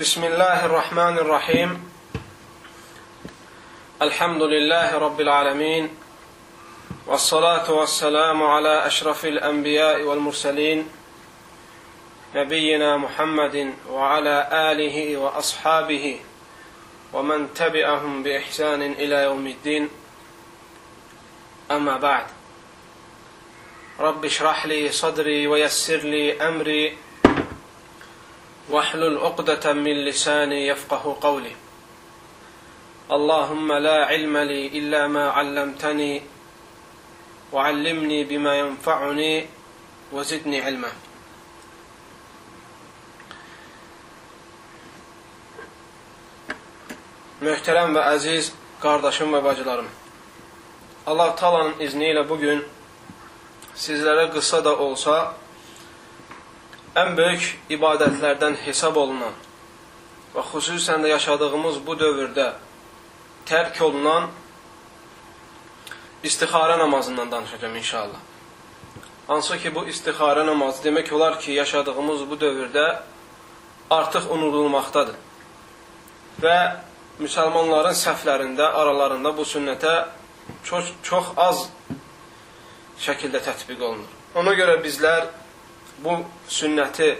بسم 0.00 0.24
الله 0.24 0.64
الرحمن 0.66 1.18
الرحيم. 1.18 1.90
الحمد 4.02 4.42
لله 4.42 4.98
رب 4.98 5.20
العالمين 5.20 5.88
والصلاة 7.06 7.72
والسلام 7.72 8.42
على 8.42 8.86
أشرف 8.86 9.24
الأنبياء 9.24 10.02
والمرسلين 10.02 10.88
نبينا 12.34 12.96
محمد 12.96 13.74
وعلى 13.88 14.48
آله 14.52 15.16
وأصحابه 15.16 16.20
ومن 17.12 17.54
تبعهم 17.54 18.22
بإحسان 18.22 18.82
إلى 18.82 19.16
يوم 19.22 19.46
الدين. 19.46 19.88
أما 21.70 21.96
بعد 21.96 22.26
رب 24.00 24.24
اشرح 24.24 24.66
لي 24.66 24.92
صدري 24.92 25.46
ويسر 25.46 25.96
لي 25.96 26.48
أمري 26.48 27.05
واحلل 28.69 29.17
عقدة 29.17 29.73
من 29.73 30.05
لساني 30.05 30.67
يفقه 30.67 31.17
قولي 31.21 31.55
اللهم 33.11 33.73
لا 33.73 34.05
علم 34.05 34.37
لي 34.37 34.67
إلا 34.67 35.07
ما 35.07 35.29
علمتني 35.31 36.21
وعلمني 37.51 38.23
بما 38.23 38.59
ينفعني 38.59 39.45
وزدني 40.11 40.61
علما 40.61 40.91
Möhtərəm 47.41 47.95
və 47.97 48.01
əziz 48.13 48.51
qardaşım 48.83 49.31
və 49.33 49.39
bacılarım, 49.41 49.87
Allah 51.09 51.31
talanın 51.39 51.79
izni 51.81 52.11
ilə 52.13 52.21
bugün 52.29 52.59
sizlərə 53.73 54.27
qısa 54.35 54.59
da 54.67 54.75
olsa 54.77 55.15
ən 56.96 57.12
böyük 57.16 57.50
ibadətlərdən 57.76 58.56
hesab 58.64 58.96
olunan 58.96 59.34
və 60.34 60.44
xüsusən 60.52 61.04
də 61.04 61.12
yaşadığımız 61.12 61.82
bu 61.86 61.96
dövrdə 62.00 62.46
tərk 63.48 63.82
olunan 63.84 64.30
istixarə 66.24 66.78
namazından 66.78 67.30
danışacağım 67.30 67.76
inşallah. 67.76 68.20
Hansı 69.26 69.58
ki, 69.58 69.74
bu 69.74 69.84
istixarə 69.90 70.46
namazı 70.46 70.82
demək 70.88 71.12
olar 71.12 71.40
ki, 71.40 71.52
yaşadığımız 71.52 72.30
bu 72.30 72.34
dövrdə 72.40 72.86
artıq 73.90 74.28
unudulmaqdadır. 74.30 75.16
Və 76.42 76.58
müsəlmanların 77.20 77.96
səhvlərində, 77.96 78.70
aralarında 78.80 79.36
bu 79.36 79.42
sünnətə 79.42 79.94
çox, 80.64 80.92
çox 81.02 81.32
az 81.36 81.66
şəkildə 83.02 83.42
tətbiq 83.48 83.82
olunur. 83.82 84.12
Ona 84.34 84.54
görə 84.54 84.78
bizlər 84.84 85.28
bu 86.04 86.20
sünnəti 86.48 87.14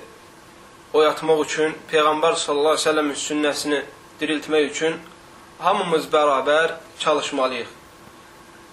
oyatmaq 0.96 1.42
üçün, 1.44 1.74
Peyğəmbər 1.91 2.36
sallallahu 2.41 2.77
əleyhi 2.77 2.82
və 2.82 2.88
səlləmin 2.88 3.19
sünnəsini 3.20 3.80
diriltmək 4.20 4.70
üçün 4.70 4.98
hamımız 5.58 6.08
bərabər 6.12 6.77
çalışmalıyıq. 6.98 7.72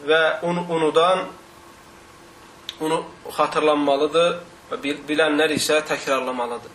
Və 0.08 0.22
onu 0.44 0.66
unudan 0.70 1.26
onu 2.82 3.04
xatırlanmalıdır 3.32 4.40
və 4.72 4.96
bilənlər 5.08 5.54
isə 5.56 5.80
təkrarlamalıdır. 5.88 6.72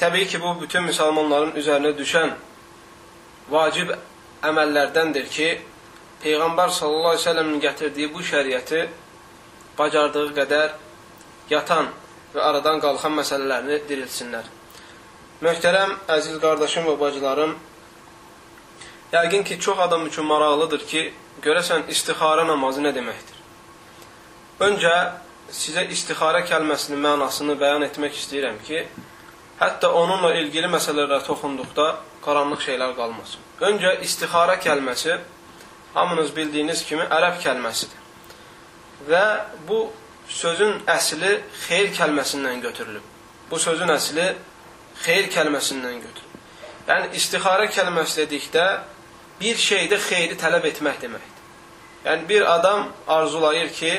Təbii 0.00 0.26
ki, 0.26 0.40
bu 0.42 0.54
bütün 0.62 0.86
müsəlmanların 0.88 1.58
üzərinə 1.60 1.92
düşən 1.98 2.30
vacib 3.50 3.92
əməllərdəndir 4.42 5.26
ki, 5.30 5.50
Peyğəmbər 6.24 6.72
sallallahu 6.76 7.14
əleyhi 7.14 7.20
və 7.20 7.26
səlləmin 7.26 7.60
gətirdiyi 7.64 8.08
bu 8.14 8.22
şəriəti 8.24 8.80
bacardığı 9.78 10.26
qədər 10.36 10.72
yatan 11.50 11.90
və 12.34 12.42
aradan 12.46 12.80
qalxan 12.82 13.16
məsələlərini 13.18 13.80
dirilsinlər. 13.88 14.46
Möhtərəm, 15.44 15.96
əziz 16.16 16.38
qardaşım 16.42 16.86
və 16.90 16.96
bacılarım, 17.00 17.56
yəqin 19.12 19.44
ki, 19.48 19.58
çox 19.60 19.78
adam 19.86 20.06
üçün 20.06 20.28
maraqlıdır 20.28 20.86
ki, 20.86 21.04
görəsən 21.42 21.88
istixarə 21.92 22.46
namazı 22.46 22.84
nə 22.84 22.92
deməkdir? 22.94 23.38
Öncə 24.66 24.94
sizə 25.50 25.86
istixarə 25.94 26.44
kəlməsinin 26.46 27.00
mənasını 27.00 27.56
bəyan 27.58 27.86
etmək 27.88 28.18
istəyirəm 28.20 28.60
ki, 28.66 28.84
hətta 29.60 29.90
onunla 29.96 30.34
ilgili 30.42 30.68
məsələlərə 30.70 31.22
toxunduqda 31.26 31.88
qaranlıq 32.24 32.62
şeylər 32.66 32.94
qalmasın. 32.98 33.48
Öncə 33.68 33.96
istixarə 34.04 34.58
kəlməsi 34.62 35.16
hamınız 35.94 36.36
bildiyiniz 36.36 36.84
kimi 36.86 37.08
ərəb 37.08 37.40
kəlməsidir. 37.42 37.96
Və 39.08 39.24
bu 39.68 39.86
sözün 40.30 40.80
əsli 40.88 41.34
xeyr 41.66 41.90
kəlməsindən 41.96 42.62
götürülüb. 42.62 43.04
Bu 43.50 43.58
sözün 43.58 43.90
əsli 43.96 44.26
xeyr 45.02 45.28
kəlməsindən 45.34 45.98
götürülüb. 46.04 46.38
Yəni, 46.88 47.12
istixarə 47.18 47.68
kəlməsi 47.70 48.22
dedikdə 48.22 48.64
bir 49.40 49.58
şeydə 49.58 49.98
xeyri 50.06 50.38
tələb 50.38 50.66
etmək 50.70 51.00
deməkdir. 51.02 51.44
Yəni, 52.06 52.28
bir 52.28 52.46
adam 52.54 52.88
arzulayır 53.08 53.72
ki, 53.74 53.92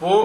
bu 0.00 0.16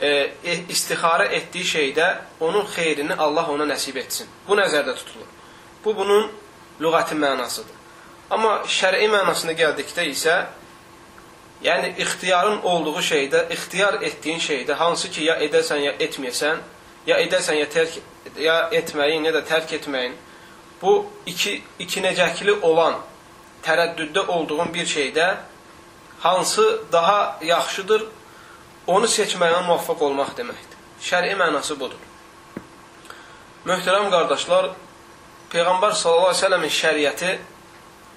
e, 0.00 0.30
istixarə 0.68 1.28
etdiyi 1.40 1.64
şeydə 1.64 2.08
onun 2.40 2.66
xeyrini 2.74 3.14
Allah 3.14 3.50
ona 3.50 3.66
nəsib 3.68 3.98
etsin. 3.98 4.28
Bu 4.48 4.56
nəzərdə 4.58 4.94
tutulur. 4.96 5.26
Bu, 5.84 5.96
bunun 5.96 6.30
lüğəti 6.80 7.18
mənasıdır. 7.18 7.74
Amma 8.30 8.58
şəri 8.68 9.08
mənasına 9.10 9.54
gəldikdə 9.58 10.04
isə 10.12 10.34
Yəni 11.64 11.94
ixtiyarın 11.98 12.62
olduğu 12.62 13.00
şeydə, 13.02 13.48
ixtiyar 13.52 13.98
etdiyin 14.02 14.38
şeydə 14.38 14.72
hansı 14.78 15.10
ki 15.10 15.24
ya 15.26 15.34
edəsən 15.42 15.82
ya 15.82 15.92
etməyəsən, 15.98 16.60
ya 17.06 17.18
edəsən 17.18 17.58
ya 17.58 17.66
tərk 17.66 17.96
ya 18.38 18.58
etməyin 18.78 19.24
ya 19.26 19.32
da 19.34 19.42
tərk 19.42 19.72
etməyin. 19.80 20.14
Bu 20.82 21.06
iki 21.26 21.62
iki 21.78 22.02
necəkli 22.04 22.60
olan 22.62 23.00
tərəddüddə 23.66 24.26
olduğun 24.26 24.70
bir 24.74 24.86
şeydə 24.86 25.26
hansı 26.20 26.66
daha 26.92 27.38
yaxşıdır, 27.42 28.04
onu 28.86 29.06
seçməyə 29.06 29.64
muvaffaq 29.66 30.02
olmaq 30.02 30.36
deməkdir. 30.38 30.76
Şəri 31.02 31.34
mənası 31.38 31.74
budur. 31.80 31.98
Möhtərəm 33.66 34.10
qardaşlar, 34.14 34.70
Peyğəmbər 35.50 35.94
sallallahu 35.96 36.30
əleyhi 36.30 36.38
və 36.38 36.44
səlləmin 36.44 36.72
şəriəti 36.78 37.32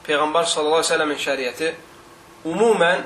Peyğəmbər 0.06 0.46
sallallahu 0.52 0.84
əleyhi 0.84 0.92
və 0.92 0.94
səlləmin 0.94 1.20
şəriəti 1.26 1.72
ümumən 2.52 3.04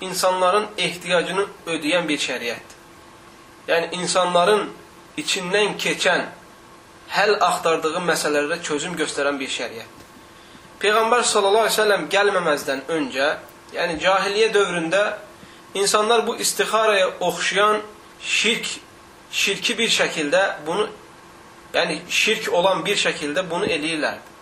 insanların 0.00 0.66
ehtiyacını 0.78 1.46
ödəyən 1.66 2.08
bir 2.08 2.18
şəriətdir. 2.18 2.74
Yəni, 3.68 3.90
insanların 3.98 4.68
içindən 5.18 5.76
keçən, 5.80 6.26
həll 7.16 7.36
axtardığı 7.40 8.02
məsələlərə 8.10 8.60
çözüm 8.62 8.96
göstərən 8.98 9.38
bir 9.40 9.50
şəriətdir. 9.50 10.04
Peyğəmbər 10.80 11.22
sallallahu 11.24 11.66
aleyhi 11.66 11.72
ve 11.72 11.82
sellem 11.82 12.08
gəlməməzdən 12.12 12.82
öncə, 12.92 13.30
yəni 13.74 13.98
cahiliyyə 14.02 14.52
dövründə 14.54 15.02
insanlar 15.74 16.26
bu 16.26 16.36
istixaraya 16.36 17.08
oxşayan 17.20 17.80
şirk, 18.20 18.68
şirki 19.30 19.78
bir 19.78 19.88
şəkildə 19.88 20.42
bunu, 20.66 20.88
yəni 21.74 21.98
şirk 22.08 22.52
olan 22.52 22.84
bir 22.84 22.96
şəkildə 22.96 23.50
bunu 23.50 23.66
eləyirlərdi. 23.66 24.35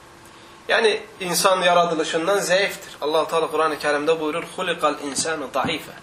Yəni 0.69 1.01
insan 1.21 1.63
yaradılışından 1.63 2.39
zəifdir. 2.41 2.97
Allah 3.01 3.29
Teala 3.29 3.51
Quran-ı 3.53 3.77
Kərimdə 3.83 4.21
buyurur: 4.21 4.45
"Xuliqal 4.57 4.97
insanu 5.09 5.49
daifə." 5.55 5.97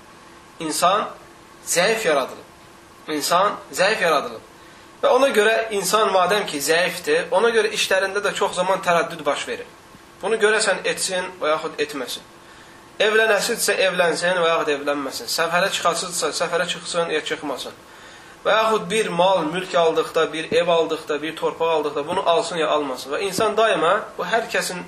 İnsan 0.59 1.09
zəif 1.65 2.07
yaradılıb. 2.07 2.47
İnsan 3.07 3.55
zəif 3.73 4.01
yaradılıb. 4.01 4.41
Və 5.01 5.07
ona 5.07 5.29
görə 5.33 5.71
insan 5.73 6.11
madəm 6.13 6.45
ki 6.45 6.59
zəifdir, 6.61 7.23
ona 7.31 7.49
görə 7.49 7.71
işlərində 7.73 8.21
də 8.21 8.33
çox 8.37 8.53
zaman 8.53 8.83
tərəddüd 8.85 9.25
baş 9.25 9.47
verir. 9.47 9.65
Bunu 10.21 10.37
görəsən 10.37 10.83
etsin 10.85 11.25
və 11.41 11.55
yaxud 11.55 11.79
etməsin. 11.81 12.21
Evlənəsinsə 13.01 13.73
evlənsin 13.87 14.37
və 14.43 14.49
yaxud 14.51 14.69
evlənməsin. 14.75 15.29
Səfərə 15.37 15.71
çıxasınsa 15.73 16.29
səfərə 16.37 16.67
çıxsın 16.67 17.09
ya 17.09 17.23
çıxmasın. 17.25 17.73
Və 18.45 18.55
yaxud 18.55 18.87
bir 18.89 19.09
mal, 19.13 19.43
mülk 19.45 19.75
aldıqda, 19.75 20.33
bir 20.33 20.51
ev 20.51 20.67
aldıqda, 20.67 21.21
bir 21.21 21.35
torpaq 21.35 21.69
aldıqda 21.69 22.07
bunu 22.07 22.29
alsın 22.29 22.57
ya 22.57 22.69
almasın. 22.69 23.13
Və 23.13 23.21
insan 23.27 23.57
daima 23.57 23.99
bu 24.17 24.25
hər 24.25 24.47
kəsin 24.49 24.81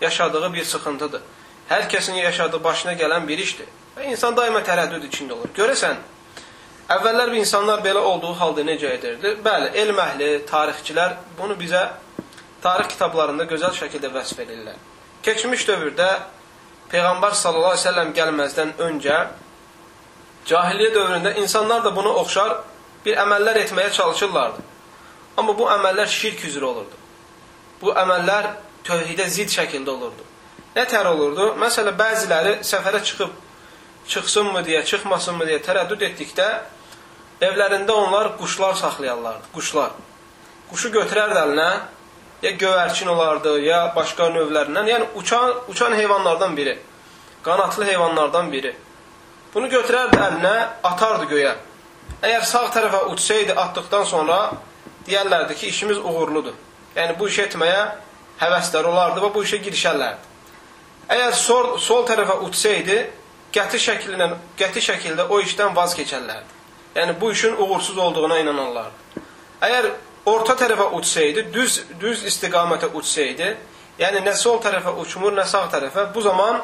yaşadığı 0.00 0.52
bir 0.52 0.64
sıxıntıdır. 0.64 1.22
Hər 1.70 1.86
kəsin 1.90 2.18
yaşadığı 2.18 2.64
başına 2.64 2.92
gələn 2.92 3.28
bir 3.28 3.38
işdir. 3.38 3.66
Və 3.96 4.10
insan 4.10 4.36
daima 4.36 4.60
tərəddüd 4.66 5.06
içində 5.06 5.38
olur. 5.38 5.54
Görəsən, 5.54 6.02
əvvəllər 6.88 7.30
bir 7.30 7.38
insanlar 7.44 7.84
belə 7.86 8.02
olduğu 8.10 8.34
halda 8.40 8.66
necə 8.66 8.90
edirdi? 8.98 9.36
Bəli, 9.44 9.70
elm 9.74 10.02
əhli, 10.02 10.30
tarixçilər 10.50 11.16
bunu 11.38 11.54
bizə 11.62 11.86
tarix 12.62 12.90
kitablarında 12.90 13.46
gözəl 13.46 13.74
şəkildə 13.78 14.10
vəsf 14.18 14.42
edirlər. 14.42 14.78
Keçmiş 15.22 15.66
dövrdə 15.68 16.10
Peyğəmbər 16.90 17.34
sallallahu 17.34 17.74
əleyhi 17.74 17.86
və 17.86 17.90
səlləm 17.90 18.14
gəlməzdən 18.18 18.78
öncə 18.86 19.26
cahiliyyə 20.46 20.94
dövründə 20.94 21.38
insanlar 21.42 21.84
da 21.84 21.96
buna 21.96 22.12
oxşar 22.22 22.58
bir 23.06 23.18
əməllər 23.22 23.62
etməyə 23.62 23.92
çalışırlardı. 23.94 24.62
Amma 25.36 25.54
bu 25.58 25.68
əməllər 25.70 26.08
şirk 26.10 26.44
üzrə 26.48 26.64
olurdu. 26.64 27.02
Bu 27.80 27.92
əməllər 27.94 28.48
tövhidə 28.86 29.28
zid 29.30 29.52
şəkildə 29.52 29.92
olurdu. 29.92 30.24
Nə 30.76 30.84
tər 30.90 31.08
olurdu? 31.08 31.52
Məsələn, 31.60 31.94
bəziləri 31.96 32.54
səfərə 32.66 33.02
çıxıb, 33.04 33.32
çıxsınmı 34.12 34.62
deyə, 34.66 34.82
çıxmasınmı 34.84 35.46
deyə 35.48 35.60
tərəddüd 35.64 36.02
etdikdə, 36.10 36.48
evlərində 37.40 37.92
onlar 37.92 38.34
quşlar 38.40 38.74
saxlayarlardı, 38.74 39.52
quşlar. 39.54 39.94
quşu 40.70 40.90
götürərdi 40.90 41.38
əlinə, 41.38 41.70
ya 42.42 42.50
göyərçin 42.60 43.08
olardı, 43.08 43.52
ya 43.62 43.92
başqa 43.96 44.28
növlərindən, 44.34 44.88
yəni 44.90 45.06
uçan, 45.14 45.52
uçan 45.68 45.94
heyvanlardan 45.94 46.56
biri, 46.56 46.78
qanatlı 47.42 47.84
heyvanlardan 47.84 48.50
biri. 48.52 48.74
Bunu 49.54 49.68
götürərdi 49.70 50.18
əlinə, 50.18 50.54
atardı 50.82 51.30
göyə. 51.30 51.54
Əgər 52.26 52.42
sağ 52.42 52.64
tərəfə 52.74 53.04
uçsaydı, 53.12 53.54
atdıqdan 53.54 54.04
sonra 54.08 54.36
deyərlərdi 55.06 55.54
ki, 55.60 55.68
işimiz 55.70 55.98
uğurludur. 56.02 56.56
Yəni, 56.96 57.14
bu 57.20 57.28
iş 57.30 57.38
etməyə 57.44 57.84
həvəslər 58.40 58.88
olardı 58.90 59.22
və 59.22 59.30
bu 59.34 59.44
işə 59.46 59.60
girişərlərdi. 59.62 60.32
Əgər 61.06 61.36
sol, 61.38 61.76
sol 61.78 62.02
tərəfə 62.08 62.40
uçsaydı, 62.48 62.96
qəti, 63.54 63.78
şəkillə, 63.84 64.30
qəti 64.58 64.82
şəkildə 64.88 65.28
o 65.30 65.38
işdən 65.44 65.76
vaz 65.76 65.94
keçərlərdi. 65.94 66.56
Yəni, 66.96 67.14
bu 67.20 67.30
işin 67.30 67.54
uğursuz 67.62 67.98
olduğuna 68.08 68.40
inanarlardı. 68.42 69.22
Əgər 69.68 69.90
orta 70.32 70.56
tərəfə 70.58 70.90
uçsaydı, 70.98 71.46
düz, 71.54 71.82
düz 72.00 72.24
istiqamətə 72.26 72.90
uçsaydı, 72.90 73.52
yəni 74.02 74.24
nə 74.26 74.34
sol 74.34 74.58
tərəfə 74.64 74.96
uçmur, 75.04 75.36
nə 75.36 75.46
sağ 75.46 75.68
tərəfə, 75.76 76.08
bu 76.14 76.26
zaman 76.26 76.58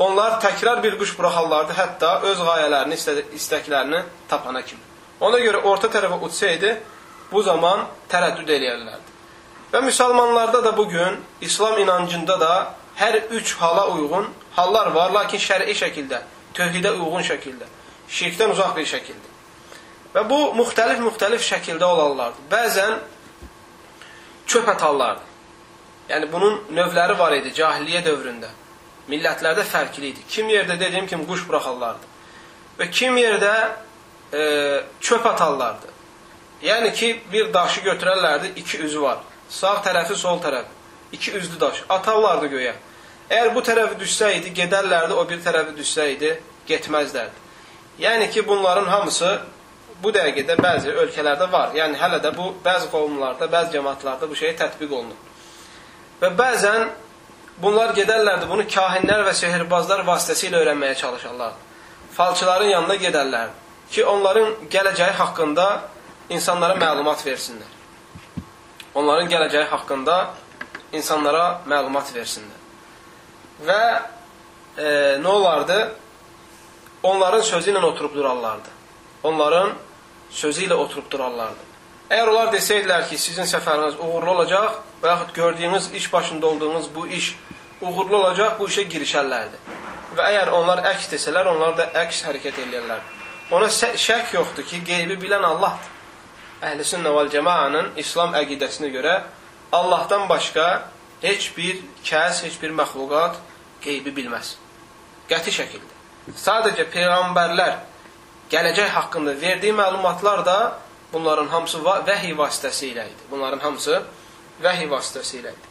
onlar 0.00 0.40
təkrar 0.40 0.82
bir 0.82 0.96
quş 0.98 1.12
buraxarlardı, 1.18 1.76
hətta 1.76 2.10
öz 2.24 2.38
qayələrini, 2.48 2.96
istəklərini 3.36 4.02
tapana 4.28 4.62
kimi. 4.64 4.80
Ona 5.20 5.38
görə 5.44 5.60
orta 5.68 5.90
tərəfə 5.92 6.16
uçsaydı, 6.24 6.74
bu 7.32 7.42
zaman 7.44 7.84
tərəddüd 8.10 8.48
eləyərlərdi. 8.56 9.16
Və 9.72 9.82
müsəlmanlarda 9.84 10.64
da 10.64 10.76
bugün, 10.76 11.20
İslam 11.40 11.78
inancında 11.78 12.40
da 12.40 12.54
hər 12.96 13.20
üç 13.30 13.54
hala 13.60 13.88
uyğun 13.92 14.30
hallar 14.56 14.86
var, 14.94 15.12
lakin 15.12 15.38
şəri 15.38 15.76
şəkildə, 15.82 16.22
tövhidə 16.54 16.94
uyğun 16.96 17.26
şəkildə, 17.28 17.68
şirkdən 18.08 18.56
uzaq 18.56 18.72
bir 18.76 18.88
şəkildə. 18.94 19.28
Və 20.14 20.24
bu, 20.30 20.38
müxtəlif-müxtəlif 20.58 21.44
şəkildə 21.44 21.84
olanlardır. 21.84 22.48
Bəzən 22.50 22.96
çöpət 24.46 24.80
hallardır. 24.80 25.28
Yəni, 26.10 26.32
bunun 26.32 26.56
növləri 26.74 27.18
var 27.18 27.36
idi 27.36 27.52
cahiliyyə 27.54 28.02
dövründə. 28.08 28.50
Millətlərdə 29.10 29.64
fərqli 29.66 30.12
idi. 30.12 30.24
Kim 30.28 30.50
yerdə 30.52 30.78
dediyim 30.80 31.06
kimi 31.10 31.26
quş 31.28 31.46
buraxarlardı. 31.48 32.10
Və 32.78 32.90
kim 32.90 33.16
yerdə 33.18 33.54
e, 34.32 34.42
çöp 35.00 35.26
atarlardı. 35.26 35.90
Yəni 36.62 36.92
ki, 36.92 37.10
bir 37.32 37.52
daşı 37.54 37.80
götürərlərdi, 37.80 38.52
iki 38.56 38.82
üzü 38.84 39.02
var. 39.02 39.22
Sağ 39.48 39.80
tərəfi, 39.86 40.14
sol 40.16 40.40
tərəfi. 40.42 40.78
İki 41.12 41.32
üzlü 41.38 41.60
daş. 41.60 41.84
Atarlardı 41.88 42.50
göyə. 42.52 42.74
Əgər 43.30 43.54
bu 43.54 43.62
tərəfi 43.66 43.96
düşsəydi, 43.98 44.52
gedərlərdi, 44.54 45.16
o 45.16 45.24
bir 45.28 45.40
tərəfi 45.42 45.74
düşsəydi, 45.78 46.34
getməzlərdi. 46.68 47.48
Yəni 48.00 48.30
ki, 48.30 48.44
bunların 48.46 48.86
hamısı 48.90 49.30
bu 50.02 50.12
dəqiqədə 50.14 50.56
bəzi 50.60 50.92
ölkələrdə 51.02 51.50
var. 51.52 51.74
Yəni 51.76 51.98
hələ 52.00 52.20
də 52.24 52.32
bu 52.36 52.52
bəzi 52.64 52.90
qovumlarda, 52.92 53.48
bəzi 53.52 53.76
cəmaatlarda 53.76 54.28
bu 54.28 54.38
şey 54.38 54.54
tətbiq 54.60 54.92
olunur. 54.92 55.18
Və 56.20 56.30
bəzən 56.36 56.88
bunlar 57.62 57.94
gedərlərdi, 57.96 58.48
bunu 58.50 58.66
kahinlər 58.68 59.24
və 59.28 59.34
sehirbazlar 59.36 60.04
vasitəsilə 60.06 60.60
öyrənməyə 60.60 60.94
çalışarlar. 61.00 61.58
Falçıların 62.14 62.72
yanına 62.74 62.96
gedərlər 63.00 63.50
ki, 63.90 64.04
onların 64.04 64.68
gələcəyi 64.70 65.16
haqqında 65.18 65.66
insanlara 66.30 66.78
məlumat 66.78 67.26
versinlər. 67.26 67.76
Onların 68.94 69.28
gələcəyi 69.30 69.68
haqqında 69.70 70.16
insanlara 70.92 71.60
məlumat 71.70 72.10
versinlər 72.14 72.60
və 73.66 73.82
e, 74.76 74.86
nə 75.20 75.28
olardı? 75.28 75.80
Onların 77.02 77.42
sözü 77.42 77.72
ilə 77.72 77.84
oturub 77.84 78.14
durarlardı. 78.14 78.68
Onların 79.22 79.72
sözü 80.30 80.66
ilə 80.66 80.74
oturub 80.74 81.10
durarlardı. 81.10 81.69
Əgər 82.10 82.26
onlar 82.26 82.48
desəydilər 82.50 83.04
ki, 83.06 83.16
sizin 83.22 83.46
səfəriniz 83.46 84.00
uğurlu 84.02 84.32
olacaq 84.32 84.80
və 85.02 85.12
yaxud 85.12 85.28
gördüyünüz 85.34 85.92
iş 85.94 86.12
başında 86.12 86.46
olduğunuz 86.46 86.88
bu 86.94 87.06
iş 87.06 87.36
uğurlu 87.80 88.16
olacaq, 88.16 88.56
bu 88.58 88.66
işə 88.66 88.82
girişərlərdi. 88.90 89.60
Və 90.18 90.24
əgər 90.32 90.50
onlar 90.56 90.82
əks 90.90 91.06
desələr, 91.12 91.52
onlar 91.52 91.76
da 91.78 91.86
əks 92.02 92.24
hərəkət 92.26 92.58
edirlər. 92.64 93.04
Ona 93.54 93.68
şək 93.70 94.34
yoxdur 94.34 94.66
ki, 94.66 94.82
qeybi 94.90 95.20
bilən 95.22 95.46
Allahdır. 95.52 95.94
Əhl-i 96.66 96.88
sünnə 96.90 97.14
vəl 97.14 97.30
cəmaanın 97.30 97.94
İslam 98.02 98.34
əqidəsinə 98.42 98.90
görə 98.90 99.14
Allahdan 99.72 100.26
başqa 100.28 100.66
heç 101.22 101.52
bir 101.56 101.78
kəs, 102.02 102.42
heç 102.42 102.58
bir 102.62 102.74
məxluqat 102.82 103.38
qeybi 103.86 104.10
bilməz. 104.18 104.56
Qəti 105.30 105.54
şəkildə. 105.54 105.94
Sadəcə 106.34 106.90
peyğəmbərlər 106.90 107.78
gələcək 108.50 108.94
haqqında 108.98 109.38
verdiyi 109.40 109.78
məlumatlar 109.78 110.44
da 110.44 110.60
bunların 111.12 111.48
hamısı 111.48 111.78
vəhiy 111.84 112.36
vasitəsilə 112.36 113.06
idi. 113.10 113.26
Bunların 113.30 113.58
hamısı 113.58 114.02
vəhiy 114.62 114.88
vasitəsilə 114.90 115.52
idi. 115.52 115.70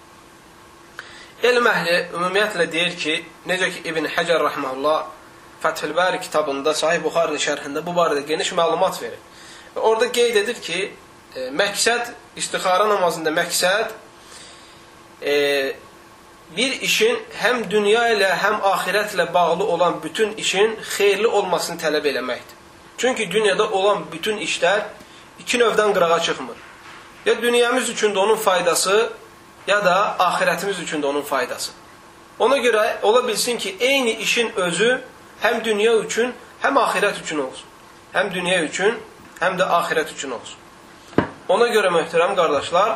Elm 1.43 1.67
əhli 1.71 1.95
ümumiyyətlə 2.17 2.65
deyir 2.71 2.95
ki, 2.99 3.13
necə 3.47 3.69
ki 3.71 3.85
İbn 3.87 4.09
Həcər 4.15 4.41
rəhməhullah 4.43 5.05
Fəthül 5.63 5.93
Bəri 5.95 6.19
kitabında 6.19 6.73
Sahih 6.73 6.99
Buxarinin 7.03 7.39
şərhində 7.39 7.83
bu 7.85 7.93
barədə 7.95 8.25
geniş 8.27 8.51
məlumat 8.59 8.99
verir. 9.01 9.19
Və 9.75 9.79
orada 9.79 10.09
qeyd 10.11 10.35
edir 10.43 10.59
ki, 10.63 10.79
e, 11.35 11.47
məqsəd 11.61 12.11
istixara 12.39 12.89
namazında 12.89 13.31
məqsəd 13.35 13.95
e, 15.21 15.35
bir 16.57 16.81
işin 16.81 17.19
həm 17.39 17.63
dünya 17.71 18.05
ilə, 18.15 18.29
həm 18.43 18.59
axirətlə 18.73 19.33
bağlı 19.33 19.63
olan 19.63 19.99
bütün 20.03 20.33
işin 20.43 20.75
xeyirli 20.95 21.27
olmasını 21.27 21.79
tələb 21.81 22.07
eləməkdir. 22.11 22.55
Çünki 22.97 23.31
dünyada 23.31 23.69
olan 23.71 24.03
bütün 24.11 24.37
işlər 24.37 24.81
iki 25.39 25.57
növdən 25.57 25.93
qırağa 25.93 26.19
çıxmır. 26.19 26.57
Ya 27.25 27.41
dünyamız 27.41 27.89
üçün 27.89 28.13
də 28.15 28.19
onun 28.19 28.35
faydası, 28.35 29.09
ya 29.67 29.85
da 29.85 30.15
axirətimiz 30.19 30.81
üçün 30.81 31.01
də 31.01 31.05
onun 31.05 31.21
faydası. 31.21 31.71
Ona 32.39 32.57
görə 32.57 33.01
ola 33.01 33.27
bilsin 33.27 33.57
ki, 33.57 33.75
eyni 33.79 34.11
işin 34.11 34.51
özü 34.55 35.01
həm 35.43 35.63
dünya 35.63 35.93
üçün, 35.93 36.33
həm 36.63 36.79
axirət 36.79 37.21
üçün 37.23 37.39
olsun. 37.39 37.65
Həm 38.13 38.33
dünya 38.33 38.63
üçün, 38.63 38.99
həm 39.39 39.57
də 39.59 39.67
axirət 39.79 40.13
üçün 40.15 40.31
olsun. 40.31 40.57
Ona 41.49 41.67
görə 41.67 41.91
möhtərəm 41.91 42.35
qardaşlar, 42.35 42.89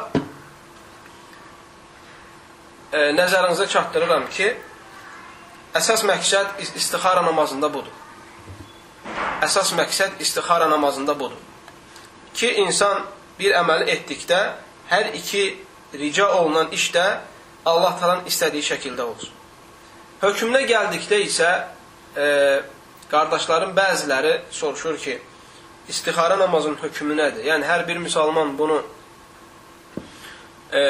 e, 2.94 2.98
nəzərinizə 3.20 3.68
çatdırıram 3.68 4.30
ki, 4.30 4.54
əsas 5.76 6.06
məqsəd 6.08 6.62
istixara 6.64 7.24
namazında 7.26 7.74
budur. 7.74 7.92
Əsas 9.42 9.74
məqsəd 9.76 10.22
istixara 10.24 10.70
namazında 10.70 11.20
budur. 11.20 11.53
Ki, 12.34 12.50
insan 12.64 13.06
bir 13.40 13.56
əməli 13.60 13.90
etdikdə, 13.94 14.40
hər 14.90 15.14
iki 15.18 15.44
rica 16.00 16.30
olunan 16.38 16.72
iş 16.74 16.90
də 16.96 17.06
Allah 17.66 17.98
talan 18.00 18.26
istədiyi 18.30 18.66
şəkildə 18.74 19.06
olsun. 19.06 19.30
Hökmünə 20.24 20.64
gəldikdə 20.68 21.20
isə 21.24 21.52
e, 22.16 22.26
qardaşların 23.12 23.76
bəziləri 23.78 24.34
soruşur 24.52 24.98
ki, 24.98 25.20
istixara 25.90 26.38
namazının 26.40 26.80
hökmü 26.82 27.16
nədir? 27.20 27.46
Yəni, 27.52 27.68
hər 27.68 27.86
bir 27.88 28.02
müsəlman 28.04 28.58
bunu 28.58 28.80
e, 30.74 30.84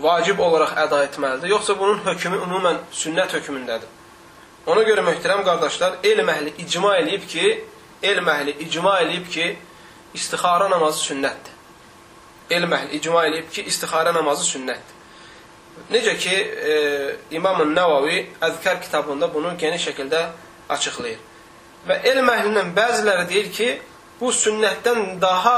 vacib 0.00 0.40
olaraq 0.40 0.76
əda 0.84 1.04
etməlidir, 1.08 1.52
yoxsa 1.54 1.76
bunun 1.78 2.02
hökmü 2.04 2.42
ümumən 2.46 2.84
sünnət 2.92 3.36
hökmündədir. 3.38 3.98
Ona 4.70 4.84
görə 4.84 5.04
möhtərəm 5.04 5.42
qardaşlar, 5.44 6.00
elm 6.04 6.28
əhli 6.28 6.54
icma 6.64 6.94
eləyib 7.00 7.26
ki, 7.28 7.52
elm 8.02 8.28
əhli 8.28 8.56
icma 8.66 8.98
eləyib 9.04 9.28
ki, 9.32 9.46
istixara 10.14 10.70
namazı 10.70 11.04
sünnətdir. 11.10 11.56
Elm 12.50 12.72
əhli 12.74 12.98
icma 12.98 13.26
eləyib 13.28 13.50
ki, 13.54 13.64
istixara 13.70 14.12
namazı 14.14 14.46
sünnətdir. 14.48 14.96
Necə 15.90 16.16
ki, 16.18 16.36
e, 16.72 16.74
İmam-ı 17.36 17.64
Nəvavi 17.74 18.26
Əzkər 18.42 18.80
kitabında 18.82 19.34
bunu 19.34 19.56
geniş 19.58 19.88
şəkildə 19.88 20.24
açıqlayır. 20.68 21.18
Və 21.88 22.00
elm 22.10 22.28
əhlindən 22.28 22.74
bəziləri 22.76 23.28
deyir 23.28 23.52
ki, 23.52 23.68
bu 24.20 24.32
sünnətdən 24.36 25.20
daha 25.22 25.54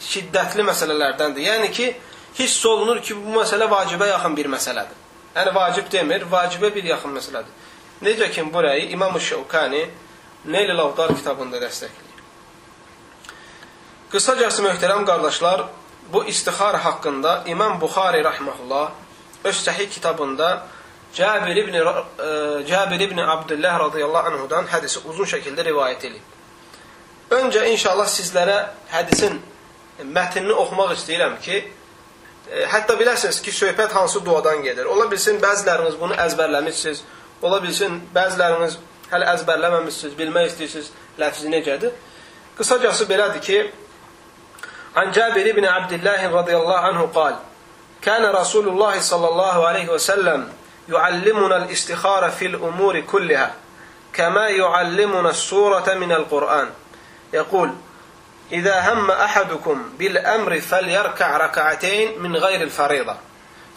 şiddətli 0.00 0.64
məsələlərdəndir. 0.70 1.44
Yəni 1.50 1.70
ki, 1.72 1.90
hiss 2.38 2.66
olunur 2.66 3.02
ki, 3.02 3.18
bu 3.26 3.36
məsələ 3.40 3.68
vacibə 3.70 4.08
yaxın 4.08 4.36
bir 4.36 4.48
məsələdir. 4.54 5.04
Yəni, 5.36 5.54
vacib 5.54 5.92
demir, 5.92 6.24
vacibə 6.32 6.72
bir 6.74 6.84
yaxın 6.94 7.14
məsələdir. 7.18 7.62
Necə 8.02 8.30
ki, 8.30 8.48
burayı 8.54 8.90
İmam-ı 8.90 9.20
Şevkani 9.20 9.86
Neyl-i 10.46 10.76
Lavdar 10.76 11.16
kitabında 11.16 11.58
dəstəkləyir. 11.58 12.05
Qısacası 14.10 14.62
möhtərəm 14.62 15.04
qardaşlar, 15.04 15.64
bu 16.12 16.24
istixar 16.24 16.76
haqqında 16.76 17.42
İmam 17.46 17.80
Buxari 17.80 18.20
rəhməhullah 18.22 18.90
öz 19.44 19.56
səhih 19.56 19.88
kitabında 19.88 20.66
Cabir 21.14 21.56
ibn, 21.56 21.74
e, 21.74 22.66
Cabir 22.66 23.00
ibn 23.00 23.18
Abdullah 23.18 23.80
radıyallahu 23.80 24.26
anhudan 24.28 24.66
hədisi 24.70 25.00
uzun 25.08 25.26
şəkildə 25.26 25.64
rivayət 25.70 26.06
edib. 26.06 26.22
Öncə 27.30 27.64
inşallah 27.72 28.06
sizlərə 28.06 28.58
hədisin 28.92 29.40
mətnini 30.16 30.54
oxumaq 30.54 30.92
istəyirəm 30.94 31.40
ki, 31.42 31.56
e, 32.50 32.66
hətta 32.74 32.94
bilərsiniz 33.00 33.40
ki, 33.42 33.50
söhbət 33.50 33.90
hansı 33.90 34.22
duadan 34.24 34.62
gedir. 34.62 34.84
Ola 34.84 35.10
bilsin, 35.10 35.40
bəziləriniz 35.42 35.96
bunu 36.00 36.14
əzbərləmişsiniz, 36.26 37.02
ola 37.42 37.58
bilsin, 37.62 37.98
bəziləriniz 38.14 38.78
hələ 39.10 39.32
əzbərləməmişsiniz, 39.34 40.14
bilmək 40.18 40.52
istəyirsiniz, 40.52 40.92
ləfzi 41.18 41.50
necədir. 41.50 41.98
Qısacası 42.58 43.08
belədir 43.10 43.42
ki, 43.48 43.58
عن 44.96 45.10
جابر 45.10 45.52
بن 45.52 45.64
عبد 45.64 45.92
الله 45.92 46.30
رضي 46.30 46.56
الله 46.56 46.76
عنه 46.76 47.10
قال 47.14 47.36
كان 48.02 48.24
رسول 48.24 48.68
الله 48.68 49.00
صلى 49.00 49.28
الله 49.28 49.66
عليه 49.66 49.88
وسلم 49.88 50.52
يعلمنا 50.88 51.56
الاستخارة 51.56 52.28
في 52.28 52.46
الأمور 52.46 53.00
كلها 53.00 53.54
كما 54.12 54.48
يعلمنا 54.48 55.30
السورة 55.30 55.94
من 55.94 56.12
القرآن. 56.12 56.70
يقول 57.32 57.74
إذا 58.52 58.92
هم 58.92 59.10
أحدكم 59.10 59.92
بالأمر 59.98 60.60
فليركع 60.60 61.36
ركعتين 61.36 62.22
من 62.22 62.36
غير 62.36 62.62
الفريضة 62.62 63.16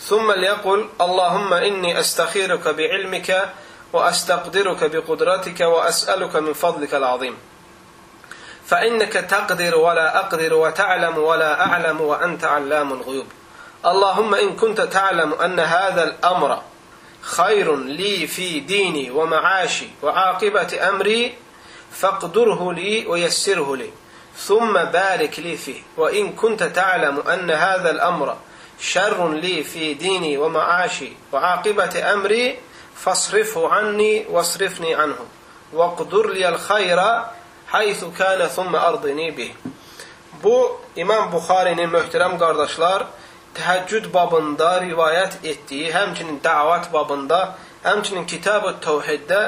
ثم 0.02 0.32
ليقل 0.32 0.90
اللهم 1.02 1.54
إني 1.54 2.00
أستخيرك 2.00 2.68
بعلمك 2.68 3.50
وأستقدرك 3.94 4.84
بقدرتك 4.84 5.60
وأسألك 5.60 6.36
من 6.36 6.54
فضلك 6.54 6.94
العظيم. 6.94 7.38
فإنك 8.70 9.14
تقدر 9.14 9.76
ولا 9.76 10.20
أقدر 10.20 10.54
وتعلم 10.54 11.18
ولا 11.18 11.66
أعلم 11.66 12.02
وأنت 12.02 12.44
علام 12.44 12.94
الغيوب. 12.94 13.26
اللهم 13.86 14.36
إن 14.36 14.56
كنت 14.56 14.82
تعلم 14.82 15.34
أن 15.34 15.60
هذا 15.60 16.04
الأمر 16.04 16.62
خير 17.22 17.76
لي 17.76 18.28
في 18.28 18.60
ديني 18.60 19.12
ومعاشي 19.12 19.88
وعاقبة 20.04 20.90
أمري 20.90 21.36
فاقدره 21.92 22.74
لي 22.74 23.06
ويسره 23.08 23.76
لي. 23.76 23.90
ثم 24.38 24.74
بارك 24.74 25.40
لي 25.40 25.58
فيه. 25.58 25.82
وإن 25.98 26.34
كنت 26.34 26.64
تعلم 26.64 27.20
أن 27.20 27.52
هذا 27.52 27.90
الأمر 27.90 28.38
شر 28.80 29.34
لي 29.34 29.64
في 29.64 29.94
ديني 29.94 30.38
ومعاشي 30.38 31.14
وعاقبة 31.32 32.14
أمري 32.14 32.60
فاصرفه 32.96 33.70
عني 33.70 34.26
واصرفني 34.30 34.96
عنه. 34.96 35.26
واقدر 35.74 36.30
لي 36.30 36.50
الخير 36.50 37.00
haythu 37.72 38.14
kana 38.18 38.48
thumma 38.48 38.80
ardini 38.80 39.38
bih. 39.38 39.52
Bu 40.44 40.82
İmam 40.96 41.32
Buxarinin 41.32 41.90
möhtərəm 41.90 42.38
qardaşlar 42.40 43.06
təhəccüd 43.58 44.14
babında 44.14 44.70
rivayət 44.84 45.44
etdiyi, 45.44 45.92
həmçinin 45.94 46.40
dəvat 46.44 46.92
babında, 46.94 47.40
həmçinin 47.84 48.26
Kitab-ı 48.26 48.76
Təvhiddə 48.86 49.42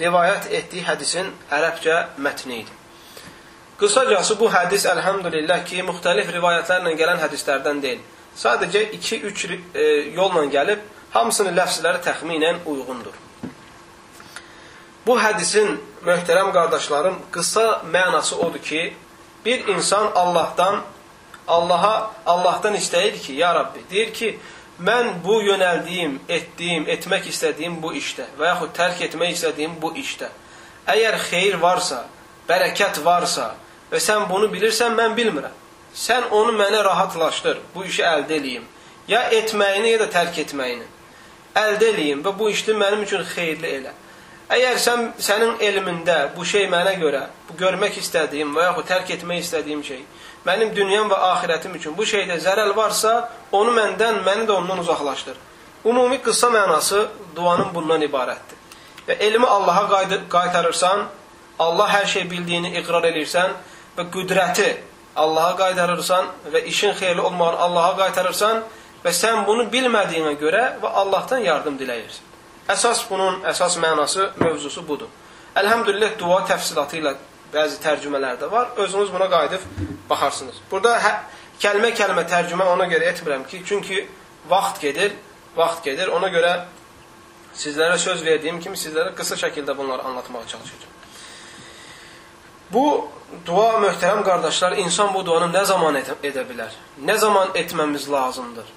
rivayət 0.00 0.50
etdiyi 0.58 0.84
hədisin 0.86 1.30
ərəbcə 1.50 1.98
mətni 2.24 2.62
idi. 2.62 2.74
Qısacası 3.78 4.38
bu 4.40 4.48
hədis 4.50 4.88
əlhəmdülillah 4.90 5.64
ki, 5.68 5.82
müxtəlif 5.86 6.32
rivayətlərlə 6.34 6.94
gələn 6.98 7.20
hədislərdən 7.22 7.82
deyil. 7.82 8.00
Sadəcə 8.38 8.88
2-3 8.94 9.54
e, 9.54 9.86
yolla 10.16 10.44
gəlib, 10.50 10.82
hamısının 11.14 11.54
ləfsləri 11.58 12.02
təxminən 12.06 12.64
uyğundur. 12.66 13.27
Bu 15.08 15.14
hədisin 15.16 15.78
möhtərəm 16.04 16.50
qardaşlarım 16.52 17.14
qısa 17.32 17.82
mənası 17.92 18.36
odur 18.36 18.60
ki, 18.60 18.94
bir 19.44 19.68
insan 19.68 20.10
Allahdan 20.14 20.82
Allaha 21.46 22.10
Allahdan 22.26 22.74
istəyir 22.74 23.16
ki, 23.16 23.32
ya 23.32 23.54
Rabbi, 23.54 23.80
deyir 23.90 24.12
ki, 24.12 24.34
mən 24.84 25.14
bu 25.24 25.40
yönəldiyim, 25.42 26.18
etdiyim, 26.28 26.84
etmək 26.92 27.30
istədiyim 27.32 27.78
bu 27.82 27.94
işdə 27.96 28.26
və 28.38 28.52
yaxud 28.52 28.74
tərk 28.76 29.00
etmək 29.06 29.32
istədiyim 29.38 29.78
bu 29.80 29.94
işdə 29.96 30.28
əgər 30.88 31.16
xeyir 31.28 31.56
varsa, 31.62 32.02
bərəkət 32.48 33.00
varsa 33.04 33.52
və 33.92 34.00
sən 34.00 34.26
bunu 34.28 34.50
bilirsən, 34.52 34.96
mən 34.96 35.16
bilmirəm. 35.16 35.54
Sən 35.94 36.28
onu 36.36 36.52
mənə 36.56 36.82
rahatlaşdır, 36.84 37.62
bu 37.74 37.84
işi 37.88 38.04
əldə 38.04 38.36
eləyim. 38.36 38.66
Ya 39.08 39.22
etməyini, 39.32 39.94
ya 39.94 40.02
da 40.04 40.10
tərk 40.12 40.36
etməyini. 40.44 40.84
Əldə 41.56 41.94
eləyim 41.94 42.20
və 42.24 42.34
bu 42.38 42.50
işi 42.52 42.76
mənim 42.76 43.06
üçün 43.08 43.24
xeyirli 43.32 43.72
elə. 43.80 43.94
Əgər 44.48 44.78
sən 44.80 45.02
sənin 45.20 45.58
elmində 45.60 46.14
bu 46.32 46.44
şey 46.48 46.70
mənə 46.72 46.94
görə, 46.96 47.26
bu 47.50 47.56
görmək 47.60 47.98
istədiyim 48.00 48.54
və 48.56 48.62
yaxud 48.70 48.86
tərk 48.88 49.10
etmək 49.18 49.42
istədiyim 49.42 49.82
şey, 49.84 49.98
mənim 50.48 50.70
dünyam 50.72 51.10
və 51.10 51.18
axirətim 51.34 51.74
üçün 51.76 51.96
bu 51.96 52.06
şeydə 52.08 52.38
zərər 52.40 52.70
varsa, 52.76 53.28
onu 53.52 53.74
məndən, 53.76 54.22
məni 54.24 54.46
də 54.48 54.54
ondan 54.56 54.80
uzaqlaşdır. 54.80 55.36
Ümumi 55.84 56.22
qısa 56.24 56.48
mənası 56.54 57.02
duanın 57.36 57.74
bundan 57.74 58.00
ibarətdir. 58.06 58.56
Və 59.08 59.18
elmi 59.26 59.46
Allaha 59.46 60.00
qaytarırsan, 60.32 61.04
Allah 61.58 61.92
hər 61.98 62.06
şey 62.06 62.24
bildiyini 62.30 62.72
iqrar 62.80 63.04
edirsən 63.10 63.52
və 63.98 64.06
qüdrəti 64.14 64.70
Allaha 65.16 65.58
qaytarırsan 65.60 66.32
və 66.54 66.64
işin 66.72 66.96
xeyirli 66.96 67.20
olmağını 67.20 67.60
Allaha 67.66 67.96
qaytarırsan 68.00 68.64
və 69.04 69.12
sən 69.12 69.44
bunu 69.46 69.68
bilmədiyinə 69.68 70.38
görə 70.40 70.64
və 70.80 70.94
Allahdan 71.02 71.44
yardım 71.44 71.76
diləyirsən. 71.76 72.27
Əsas 72.68 73.04
bunun 73.08 73.40
əsas 73.48 73.78
mənası, 73.80 74.30
mövzusu 74.42 74.84
budur. 74.88 75.08
Əlhəmdülillah 75.56 76.18
dua 76.20 76.42
təfsilatı 76.48 76.98
ilə 77.00 77.14
bəzi 77.52 77.80
tərcümələrdə 77.80 78.50
var. 78.52 78.74
Özünüz 78.76 79.12
buna 79.12 79.28
qayıdıb 79.32 79.64
baxarsınız. 80.10 80.60
Burada 80.70 80.98
hə, 81.00 81.14
kəlmə-kəlmə 81.62 82.26
tərcümə 82.28 82.68
ona 82.74 82.88
görə 82.90 83.08
etmirəm 83.12 83.46
ki, 83.48 83.62
çünki 83.66 84.04
vaxt 84.50 84.82
gedir, 84.84 85.16
vaxt 85.56 85.84
gedir. 85.88 86.12
Ona 86.12 86.28
görə 86.34 86.52
sizlərə 87.56 87.96
söz 87.98 88.22
verdiyim 88.24 88.60
kimi 88.60 88.76
sizlərə 88.76 89.14
qısa 89.16 89.40
şəkildə 89.40 89.76
bunları 89.76 90.04
anlatmağa 90.12 90.46
çalışacağam. 90.52 90.96
Bu 92.72 93.08
dua 93.46 93.78
möhtərəm 93.80 94.20
qardaşlar, 94.24 94.76
insan 94.84 95.14
bu 95.14 95.24
duanı 95.26 95.48
nə 95.54 95.64
zaman 95.64 95.96
edə, 95.96 96.44
bilər? 96.50 96.74
Nə 97.00 97.16
zaman 97.16 97.54
etməmiz 97.56 98.10
lazımdır? 98.12 98.68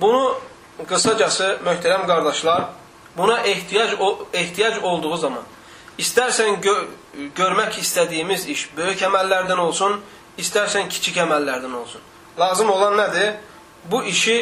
Bunu 0.00 0.38
qısacası 0.86 1.58
möhtərəm 1.66 2.06
qardaşlar, 2.06 2.68
buna 3.16 3.40
ehtiyac 3.40 3.98
ehtiyac 4.32 4.82
olduğu 4.82 5.16
zaman 5.16 5.42
istərsən 5.98 6.60
gö 6.62 6.74
görmək 7.36 7.80
istədiyimiz 7.82 8.46
iş 8.52 8.68
böyük 8.76 9.02
əməllərdən 9.08 9.58
olsun, 9.58 9.98
istərsən 10.38 10.88
kiçik 10.92 11.18
əməllərdən 11.24 11.74
olsun. 11.74 12.02
Lazım 12.38 12.70
olan 12.70 12.94
nədir? 13.00 13.32
Bu 13.90 14.04
işi 14.06 14.36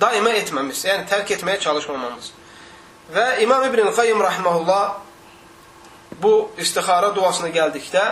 daima 0.00 0.30
etməmiz, 0.38 0.84
yəni 0.86 1.08
tərk 1.10 1.34
etməyə 1.36 1.58
çalışmamamız. 1.60 2.30
Və 3.14 3.26
İmam 3.42 3.64
İbn 3.66 3.90
Qayyim 3.96 4.20
rahmehullah 4.20 4.92
bu 6.22 6.50
istixara 6.58 7.10
duasına 7.14 7.50
gəldikdə 7.50 8.04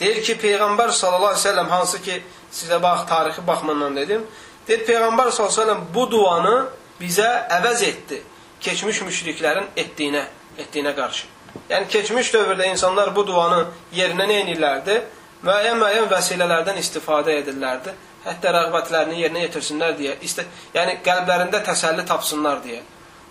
deyir 0.00 0.20
ki, 0.22 0.36
Peyğəmbər 0.42 0.92
sallallahu 0.92 1.32
əleyhi 1.32 1.46
və 1.46 1.48
səlləm 1.48 1.72
hansı 1.72 2.02
ki, 2.04 2.20
sizə 2.52 2.82
bax 2.82 3.06
tarixi 3.08 3.46
baxımından 3.46 3.96
dedim, 3.96 4.26
deyir 4.68 4.84
Peyğəmbər 4.86 5.32
sallallahu 5.32 5.54
əleyhi 5.54 5.60
və 5.60 5.64
səlləm 5.64 5.86
bu 5.94 6.10
duanı 6.10 6.56
bizə 7.00 7.28
əvəz 7.58 7.84
etdi 7.86 8.20
keçmiş 8.60 9.02
müşriklərin 9.06 9.70
etdiyinə, 9.76 10.24
etdiyinə 10.58 10.94
qarşı. 10.96 11.26
Yəni 11.70 11.88
keçmiş 11.88 12.32
dövrdə 12.34 12.68
insanlar 12.72 13.14
bu 13.16 13.26
duanı 13.26 13.64
yerinə 13.94 14.26
nə 14.28 14.42
edirlərdi? 14.42 15.00
Müəyyən-müəyyən 15.46 16.08
vəsilələrdən 16.10 16.78
istifadə 16.82 17.38
edirlərdi. 17.42 17.94
Hətta 18.24 18.52
rəğbətlərini 18.56 19.20
yerinə 19.22 19.44
yetirsinlər 19.46 19.94
deyə, 19.98 20.16
istə, 20.26 20.44
yəni 20.74 20.98
qəlblərində 21.06 21.62
təsəlli 21.64 22.04
tapsınlar 22.06 22.58
deyə. 22.64 22.80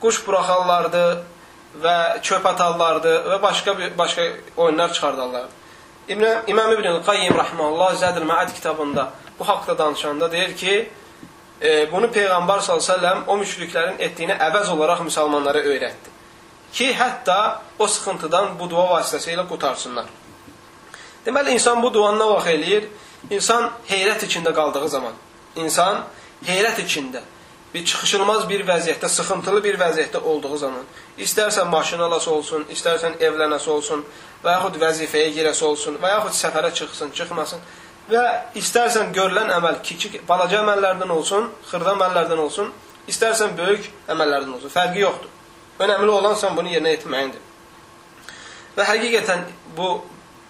Quş 0.01 0.21
buraxarlardı, 0.25 1.03
və 1.81 2.21
çöp 2.25 2.45
atarlardı 2.45 3.13
və 3.31 3.41
başqa 3.41 3.75
başqa 3.97 4.21
oyunlar 4.57 4.93
çıxardarlar. 4.93 5.43
İbn 6.09 6.25
İmam 6.47 6.71
İbn 6.71 7.03
Qayyim 7.05 7.35
rahmeullah 7.37 7.95
Zədül 7.95 8.25
Məad 8.25 8.53
kitabında 8.53 9.11
bu 9.39 9.47
haqqda 9.47 9.77
danışanda 9.77 10.31
deyir 10.31 10.55
ki, 10.55 10.89
e, 11.61 11.91
bunu 11.91 12.07
Peyğəmbər 12.13 12.61
sallallahu 12.61 13.31
o 13.31 13.37
müşriklərin 13.41 13.97
etdiyini 13.99 14.37
əvəz 14.49 14.69
olaraq 14.73 15.03
müsəlmanlara 15.07 15.63
öyrətdi. 15.65 16.13
Ki, 16.73 16.91
hətta 16.93 17.61
o 17.79 17.87
sıxıntıdan 17.87 18.57
bu 18.59 18.69
dua 18.69 18.85
vasitəsilə 18.97 19.47
qutarsınlar. 19.47 20.09
Deməli, 21.25 21.55
insan 21.57 21.81
bu 21.83 21.93
duanı 21.93 22.19
nə 22.21 22.27
vaxt 22.33 22.51
eləyir? 22.51 22.85
İnsan 23.33 23.71
heyrət 23.89 24.27
içində 24.27 24.53
qaldığı 24.55 24.87
zaman, 24.89 25.15
insan 25.55 26.03
heyrət 26.45 26.83
içində, 26.83 27.23
bir 27.73 27.83
çıxışılmaz 27.85 28.45
bir 28.49 28.63
vəziyyətdə, 28.67 29.09
sıxıntılı 29.09 29.63
bir 29.63 29.79
vəziyyətdə 29.79 30.21
olduğu 30.21 30.57
zaman, 30.57 30.85
istərsən 31.19 31.67
maşın 31.71 32.05
alası 32.05 32.31
olsun, 32.31 32.63
istərsən 32.71 33.17
evlənəsi 33.19 33.69
olsun, 33.73 34.05
və 34.43 34.53
yaxud 34.55 34.79
vəzifəyə 34.83 35.33
girəsi 35.35 35.65
olsun, 35.65 35.97
və 36.03 36.13
yaxud 36.13 36.37
səfərə 36.37 36.71
çıxsın, 36.79 37.11
çıxmasın 37.17 37.65
və 38.11 38.23
istərsən 38.59 39.11
görülən 39.15 39.51
əməl 39.57 39.81
kiçik, 39.83 40.21
balaca 40.27 40.61
əməllərdən 40.61 41.11
olsun, 41.11 41.49
xırda 41.69 41.95
əməllərdən 41.97 42.39
olsun, 42.43 42.71
istərsən 43.11 43.55
böyük 43.57 43.89
əməllərdən 44.11 44.53
olsun, 44.57 44.71
fərqi 44.71 45.03
yoxdur. 45.03 45.33
Önəmli 45.83 46.09
olan 46.09 46.35
sən 46.39 46.55
bunu 46.57 46.71
yerinə 46.71 46.95
yetirməyindir. 46.95 47.43
Və 48.77 48.85
həqiqətən 48.87 49.43
bu 49.77 49.91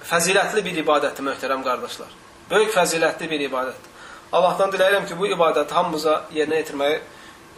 fəzilətli 0.07 0.63
bir 0.63 0.79
ibadətdir, 0.83 1.25
möhtərəm 1.27 1.65
qardaşlar. 1.65 2.13
Böyük 2.51 2.71
fəzilətli 2.75 3.29
bir 3.29 3.43
ibadətdir. 3.49 3.93
Allahdan 4.31 4.71
diləyirəm 4.71 5.07
ki, 5.07 5.17
bu 5.19 5.27
ibadəti 5.31 5.75
hamımıza 5.75 6.15
yerinə 6.35 6.61
yetirməyi 6.61 6.97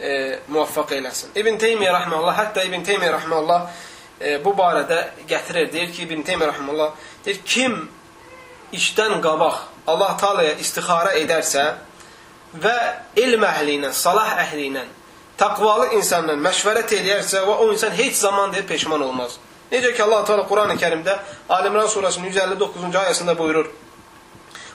e, 0.00 0.10
muvaffaq 0.48 0.94
eləsin. 0.98 1.34
İbn 1.38 1.58
Teymiyyə 1.62 1.94
rəhməllah, 1.94 2.36
hətta 2.38 2.64
İbn 2.66 2.84
Teymiyyə 2.86 3.14
rəhməllah 3.16 3.66
e, 4.20 4.36
bu 4.44 4.54
barədə 4.58 5.00
gətirir. 5.30 5.70
Deyir 5.72 5.92
ki, 5.94 6.06
İbn 6.06 6.22
Teymiyyə 6.26 6.52
rəhməllah, 6.52 6.94
deyir, 7.26 7.40
kim 7.44 7.76
işdən 8.74 9.18
qabaq 9.22 9.69
Allah 9.86 10.16
Taalaya 10.20 10.56
istixara 10.60 11.14
edərsə 11.18 11.64
və 12.60 12.76
elm 13.16 13.44
əhli 13.46 13.78
ilə, 13.78 13.92
salah 13.92 14.34
əhli 14.44 14.66
ilə, 14.70 14.84
təqvalı 15.40 15.92
insanla 15.98 16.36
məşvərət 16.36 16.96
edərsə 16.98 17.44
və 17.46 17.58
o 17.62 17.70
insan 17.72 17.94
heç 17.96 18.18
zaman 18.20 18.52
deyə 18.54 18.66
peşman 18.68 19.02
olmaz. 19.06 19.38
Necə 19.70 19.92
ki 19.94 20.02
Allah 20.02 20.24
Teala 20.26 20.44
Qurani-Kərimdə 20.50 21.14
Ali-İmran 21.56 21.86
surəsinin 21.92 22.32
159-cu 22.34 22.90
ayəsində 23.04 23.36
buyurur: 23.38 23.70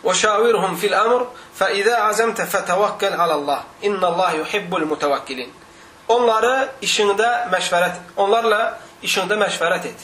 "Və 0.05 0.13
şavirhum 0.21 0.77
fil 0.79 0.95
amr, 0.95 1.27
fa 1.53 1.69
iza 1.69 1.97
azamta 2.07 2.45
fetawakkal 2.45 3.19
alallah. 3.19 3.63
İnallah 3.81 4.35
yuhibbul 4.35 4.85
mutawakkilin." 4.85 5.51
Onları 6.07 6.69
işində 6.81 7.49
məşvərət, 7.51 7.95
onlarla 8.15 8.77
işində 9.03 9.35
məşvərət 9.41 9.85
et. 9.89 9.99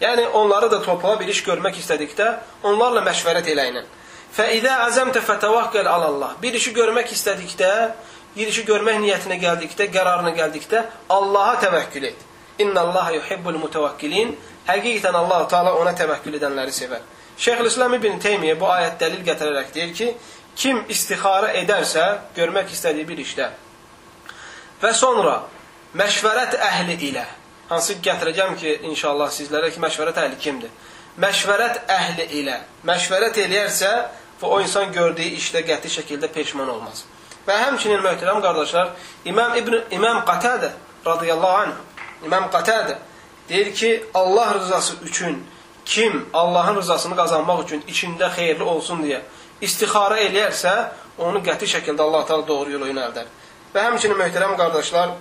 Yəni 0.00 0.26
onları 0.28 0.70
da 0.70 0.82
topla 0.82 1.16
bir 1.20 1.28
iş 1.28 1.40
görmək 1.46 1.80
istədikdə 1.80 2.26
onlarla 2.62 3.00
məşvərət 3.06 3.48
eləyinən 3.54 3.86
ilə. 4.28 4.36
Fəidə 4.36 4.72
əzəmtə 4.88 5.20
fətəvakkal 5.24 5.86
alallah. 5.86 6.36
Bir 6.42 6.54
işi 6.54 6.72
görmək 6.72 7.12
istədikdə, 7.12 7.92
bir 8.36 8.46
işi 8.48 8.64
görmək 8.64 9.00
niyyətinə 9.02 9.38
gəldikdə, 9.40 9.90
qərarına 9.92 10.34
gəldikdə 10.36 10.84
Allaha 11.08 11.60
təvəkkül 11.66 12.04
et. 12.04 12.26
İnnallaha 12.58 13.12
yuhibbul 13.12 13.58
mutavakkilin. 13.58 14.36
Həqiqətən 14.68 15.14
Allah 15.14 15.46
Taala 15.48 15.74
ona 15.74 15.92
təvəkkül 15.92 16.36
edənləri 16.40 16.74
sevər. 16.74 17.00
Şeyxülislam 17.38 17.94
İbn 17.94 18.18
Teymiyyə 18.18 18.58
bu 18.60 18.66
ayət 18.66 18.98
dəlil 19.00 19.24
gətirərək 19.24 19.72
deyir 19.74 19.94
ki, 19.94 20.12
kim 20.56 20.84
istixara 20.88 21.54
edərsə, 21.54 22.18
görmək 22.36 22.72
istədiyi 22.74 23.06
bir 23.08 23.18
işdə 23.22 23.50
və 24.82 24.92
sonra 24.94 25.40
məşvərət 25.98 26.58
əhli 26.62 26.96
ilə, 27.10 27.24
hansı 27.70 27.98
gətirəcəm 28.04 28.56
ki, 28.58 28.74
inşallah 28.90 29.30
sizlərə 29.34 29.72
ki, 29.72 29.80
məşvərət 29.82 30.20
əhli 30.22 30.38
kimdir? 30.42 30.70
Məşvərət 31.18 31.80
əhli 31.90 32.28
ilə 32.40 32.60
məşvərət 32.86 33.40
eləyərsə, 33.42 33.92
və 34.40 34.46
o 34.48 34.60
insan 34.62 34.92
gördüyü 34.94 35.36
işdə 35.38 35.64
qəti 35.66 35.90
şəkildə 35.90 36.30
peşman 36.32 36.68
olmaz. 36.70 37.04
Və 37.46 37.56
həmçinin 37.64 38.02
möhtərəm 38.04 38.40
qardaşlar, 38.44 38.92
İmam 39.24 39.56
İbn 39.56 39.80
İmam 39.90 40.22
Qatadə 40.28 40.70
radiyallahu 41.06 41.62
anh, 41.62 41.72
İmam 42.24 42.44
Qatadə 42.52 42.98
deyir 43.48 43.74
ki, 43.74 44.04
Allah 44.14 44.54
rızası 44.54 44.94
üçün 45.04 45.46
kim 45.84 46.26
Allahın 46.32 46.76
rızasını 46.76 47.16
qazanmaq 47.16 47.64
üçün 47.64 47.82
içində 47.88 48.28
xeyirli 48.34 48.62
olsun 48.62 49.02
deyə 49.02 49.22
istixara 49.60 50.20
eləyərsə, 50.20 50.74
onu 51.18 51.40
qəti 51.42 51.66
şəkildə 51.74 52.02
Allah 52.02 52.26
Taala 52.26 52.46
doğru 52.46 52.76
yola 52.76 52.92
yönəldər. 52.92 53.26
Və 53.74 53.86
həmçinin 53.88 54.18
möhtərəm 54.20 54.54
qardaşlar, 54.56 55.16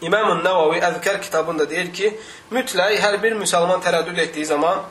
İmam 0.00 0.44
Nəvavi 0.44 0.78
Əzkər 0.92 1.20
kitabında 1.20 1.66
deyir 1.70 1.90
ki, 1.92 2.12
mütləq 2.54 3.00
hər 3.02 3.18
bir 3.22 3.34
müsəlman 3.40 3.82
tərəddüd 3.82 4.20
etdiyi 4.28 4.46
zaman 4.46 4.84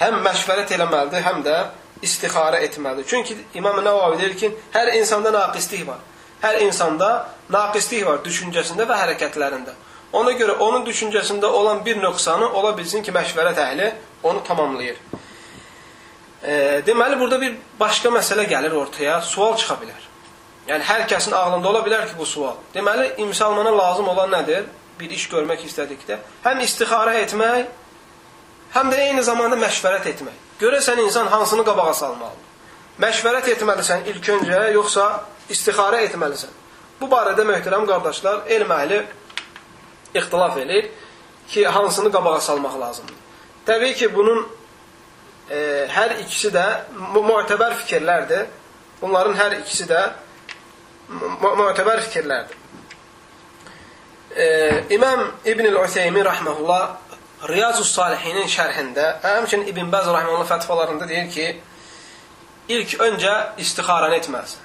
həm 0.00 0.20
məşvərət 0.24 0.74
eləməlidir, 0.76 1.24
həm 1.24 1.42
də 1.46 1.56
istixara 2.02 2.60
etməlidir. 2.66 3.06
Çünki 3.06 3.36
İmam 3.54 3.80
Nəvavi 3.84 4.18
deyir 4.20 4.36
ki, 4.36 4.52
hər 4.74 4.92
insanda 4.98 5.32
naqislik 5.32 5.86
var. 5.88 6.00
Hər 6.42 6.60
insanda 6.66 7.10
naqislik 7.50 8.06
var 8.06 8.22
düşüncəsində 8.24 8.86
və 8.88 8.98
hərəkətlərində. 9.02 9.74
Ona 10.14 10.34
görə 10.38 10.58
onun 10.62 10.84
düşüncəsində 10.86 11.46
olan 11.46 11.84
bir 11.84 11.98
nöqsanı 12.02 12.48
ola 12.58 12.74
bilsin 12.76 13.02
ki, 13.02 13.12
məşvərət 13.12 13.60
əhli 13.64 13.92
onu 14.22 14.42
tamamlayır. 14.46 14.98
E, 16.44 16.82
deməli, 16.86 17.18
burada 17.20 17.40
bir 17.40 17.56
başqa 17.80 18.12
məsələ 18.14 18.44
gəlir 18.50 18.76
ortaya, 18.78 19.20
sual 19.22 19.56
çıxa 19.56 19.78
bilər. 19.80 20.10
Yəni, 20.68 20.84
hər 20.84 21.06
kəsin 21.08 21.34
ağlında 21.34 21.68
ola 21.68 21.80
bilər 21.86 22.06
ki, 22.10 22.18
bu 22.18 22.26
sual. 22.28 22.60
Deməli, 22.74 23.10
müsəlmana 23.18 23.72
lazım 23.78 24.08
olan 24.12 24.30
nədir? 24.36 24.68
Bir 25.00 25.10
iş 25.10 25.26
görmək 25.32 25.64
istədikdə, 25.66 26.20
həm 26.44 26.60
istixara 26.62 27.16
etmək, 27.24 27.72
həm 28.74 28.90
də 28.90 29.00
eyni 29.08 29.22
zamanda 29.22 29.58
məşvərət 29.60 30.08
etmək. 30.14 30.40
Görəsən, 30.60 31.00
insan 31.04 31.30
hansını 31.30 31.64
qabağa 31.66 31.94
salmalıdır? 31.94 32.50
Məşvərət 33.02 33.50
etməlisən 33.54 34.08
ilk 34.10 34.28
öncə, 34.36 34.60
yoxsa 34.74 35.06
istixara 35.50 36.02
etməlisən? 36.06 36.52
Bu 37.00 37.08
barədə 37.10 37.46
möhtərəm 37.46 37.86
qardaşlar, 37.90 38.44
elm 38.54 38.70
əhli 38.70 39.00
ixtilaf 40.14 40.58
edir 40.62 40.90
ki, 41.48 41.66
hansını 41.66 42.12
qabağa 42.12 42.40
salmaq 42.40 42.80
lazımdır. 42.80 43.16
Təbii 43.66 43.94
ki, 43.98 44.10
bunun 44.14 44.44
e, 45.50 45.58
hər 45.90 46.18
ikisi 46.22 46.52
də 46.54 46.64
müətəbər 47.14 47.74
fikirlərdir. 47.82 48.46
Bunların 49.00 49.34
hər 49.38 49.58
ikisi 49.58 49.88
də 49.90 50.04
müətəbər 51.42 52.04
fikirlərdir. 52.06 52.60
E, 54.36 54.46
İmam 54.90 55.32
İbn-i 55.44 55.74
Useymi 55.78 56.24
rahmehullah 56.24 56.96
Riyazus 57.48 57.90
Salihinin 57.92 58.46
şərhində, 58.48 59.18
həmçinin 59.24 59.66
İbn 59.68 59.90
Bəz 59.92 60.06
rahmehullah 60.08 60.46
fətvalarında 60.48 61.08
deyir 61.08 61.30
ki, 61.32 61.46
ilk 62.72 62.94
öncə 63.04 63.34
istixaranı 63.60 64.16
etməlisən. 64.22 64.60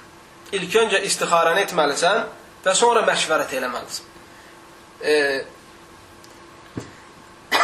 İlk 0.56 0.76
öncə 0.82 0.98
istixaranı 1.08 1.60
etməlisən 1.66 2.18
və 2.64 2.72
sonra 2.78 3.00
məşvərət 3.08 3.50
eləməlisən. 3.58 4.04
E, 5.02 5.12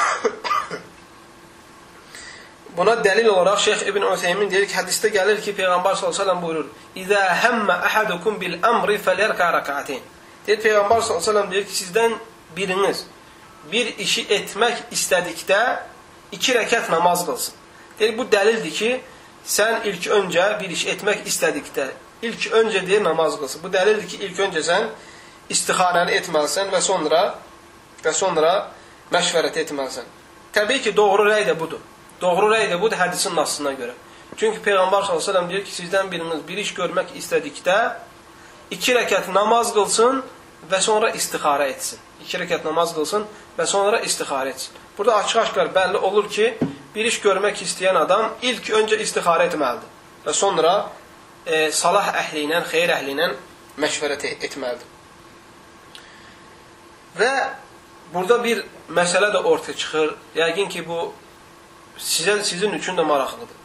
Buna 2.77 2.95
dəlil 3.05 3.27
olaraq 3.33 3.59
Şeyx 3.65 3.83
İbn 3.89 4.03
Useymin 4.13 4.51
deyir 4.53 4.67
ki, 4.69 4.75
hədisdə 4.77 5.09
gəlir 5.17 5.39
ki, 5.41 5.57
Peyğəmbər 5.57 5.95
s.ə.v 5.97 6.41
buyurur, 6.45 6.67
İzə 6.97 7.21
həmmə 7.47 7.77
əhədukum 7.89 8.35
bil 8.41 8.55
əmri 8.61 8.97
fəliyərkə 9.01 9.47
rəkətin. 9.61 10.01
Deyir, 10.47 10.61
Peyğəmbər 10.61 11.01
s.ə.v 11.09 11.51
deyir 11.51 11.65
ki, 11.65 11.75
sizdən 11.85 12.13
biriniz 12.57 12.99
bir 13.73 13.93
işi 13.99 14.27
etmək 14.31 14.87
istədikdə 14.95 15.61
iki 16.33 16.55
rəkət 16.57 16.91
namaz 16.91 17.25
qılsın. 17.27 17.55
Deyir, 17.99 18.17
bu 18.19 18.27
dəlildir 18.33 18.73
ki, 18.79 18.91
sən 19.47 19.87
ilk 19.89 20.09
öncə 20.19 20.47
bir 20.61 20.71
iş 20.71 20.87
etmək 20.95 21.27
istədikdə, 21.31 21.89
ilk 22.23 22.49
öncə 22.61 22.87
deyir, 22.87 23.05
namaz 23.05 23.39
qılsın. 23.41 23.63
Bu 23.63 23.73
dəlildir 23.73 24.09
ki, 24.11 24.23
ilk 24.29 24.41
öncə 24.49 24.63
sən 24.67 24.89
istixarəni 25.53 26.17
etməlisən 26.21 26.73
və 26.73 26.81
sonra 26.83 27.23
və 28.05 28.13
sonra 28.13 28.53
məşvərət 29.13 29.61
etməlisən. 29.65 30.09
Təbii 30.53 30.83
ki, 30.83 30.97
doğru 30.97 31.29
rəy 31.31 31.47
də 31.49 31.59
budur. 31.59 31.81
Doğru 32.21 32.51
rəy 32.55 32.71
də 32.73 32.81
budur 32.81 32.99
hədisin 33.01 33.37
nasına 33.37 33.75
görə. 33.79 33.95
Çünki 34.37 34.61
Peyğəmbər 34.65 35.07
s.ə.v 35.07 35.49
deyir 35.49 35.65
ki, 35.65 35.73
sizdən 35.73 36.11
biriniz 36.11 36.43
bir 36.49 36.59
iş 36.61 36.75
görmək 36.77 37.15
istədikdə 37.21 37.77
iki 38.71 38.97
rəkət 38.97 39.31
namaz 39.33 39.73
qılsın 39.75 40.23
və 40.71 40.81
sonra 40.83 41.13
istixarə 41.15 41.71
etsin. 41.71 42.01
İki 42.25 42.41
rəkət 42.43 42.65
namaz 42.65 42.95
qılsın 42.97 43.27
və 43.59 43.67
sonra 43.67 44.01
istixarə 44.07 44.55
etsin. 44.55 44.75
Burada 44.99 45.17
açıq-aşkar 45.17 45.73
bəlli 45.75 45.97
olur 45.97 46.31
ki, 46.31 46.55
bir 46.95 47.05
iş 47.05 47.21
görmək 47.25 47.61
istəyən 47.67 47.99
adam 48.01 48.31
ilk 48.43 48.71
öncə 48.79 48.99
istixarə 49.05 49.51
etməlidir 49.51 49.93
və 50.27 50.33
sonra 50.35 50.73
e, 51.47 51.71
salah 51.73 52.15
əhli 52.23 52.47
ilə, 52.47 52.63
xeyr 52.71 52.95
əhli 52.97 53.13
ilə 53.15 53.29
məşvərət 53.79 54.25
etməlidir. 54.49 54.89
Və 57.19 57.33
burada 58.15 58.41
bir 58.45 58.65
məsələ 58.93 59.31
də 59.35 59.43
ortaya 59.45 59.77
çıxır. 59.77 60.17
Yəqin 60.37 60.69
ki, 60.73 60.83
bu 60.89 61.13
sizə, 61.99 62.43
sizin 62.43 62.73
üçün 62.73 62.97
də 62.97 63.05
maraqlıdır. 63.05 63.63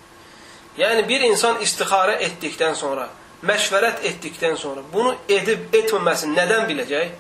Yəni, 0.78 1.08
bir 1.08 1.26
insan 1.28 1.60
istixarə 1.64 2.20
etdikdən 2.28 2.76
sonra, 2.80 3.10
məşvərət 3.44 4.06
etdikdən 4.08 4.56
sonra 4.58 4.84
bunu 4.94 5.16
edib 5.30 5.74
etməməsini 5.76 6.38
nədən 6.38 6.68
biləcək? 6.70 7.12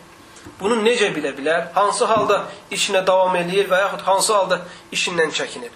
Bunu 0.60 0.80
necə 0.86 1.12
bilə 1.16 1.34
bilər? 1.38 1.70
Hansı 1.76 2.06
halda 2.06 2.44
işinə 2.72 3.04
davam 3.08 3.36
eləyir 3.36 3.70
və 3.70 3.82
yaxud 3.84 4.04
hansı 4.06 4.34
halda 4.34 4.62
işindən 4.94 5.34
çəkinir? 5.38 5.72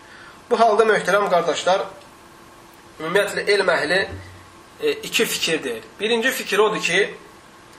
Bu 0.49 0.59
halda 0.59 0.85
möhtərəm 0.89 1.29
qardaşlar, 1.29 1.85
ümumiyyətlə 2.99 3.45
elm 3.53 3.69
əhli 3.69 3.99
e, 4.81 4.91
iki 4.91 5.25
fikir 5.25 5.63
deyir. 5.63 5.83
Birinci 5.99 6.31
fikir 6.31 6.59
odur 6.59 6.81
ki, 6.81 7.13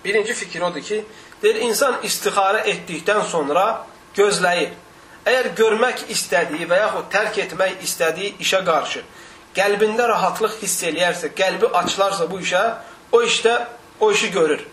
birinci 0.04 0.34
fikir 0.34 0.60
odur 0.60 0.82
ki, 0.82 1.04
deyir, 1.42 1.62
insan 1.68 2.00
istixarə 2.06 2.64
etdikdən 2.72 3.22
sonra 3.30 3.86
gözləyir. 4.16 4.74
Əgər 5.26 5.52
görmək 5.58 6.06
istədiyi 6.14 6.68
və 6.70 6.82
yaxud 6.84 7.08
tərk 7.10 7.38
etmək 7.46 7.82
istədiyi 7.82 8.34
işə 8.42 8.62
qarşı 8.66 9.02
qəlbində 9.56 10.06
rahatlıq 10.10 10.58
hiss 10.60 10.84
eləyərsə, 10.84 11.32
qəlbi 11.36 11.70
açılarsa 11.80 12.28
bu 12.30 12.40
işə, 12.44 12.62
o 13.12 13.22
işdə 13.24 13.56
o 14.00 14.10
işi 14.12 14.30
görür. 14.34 14.64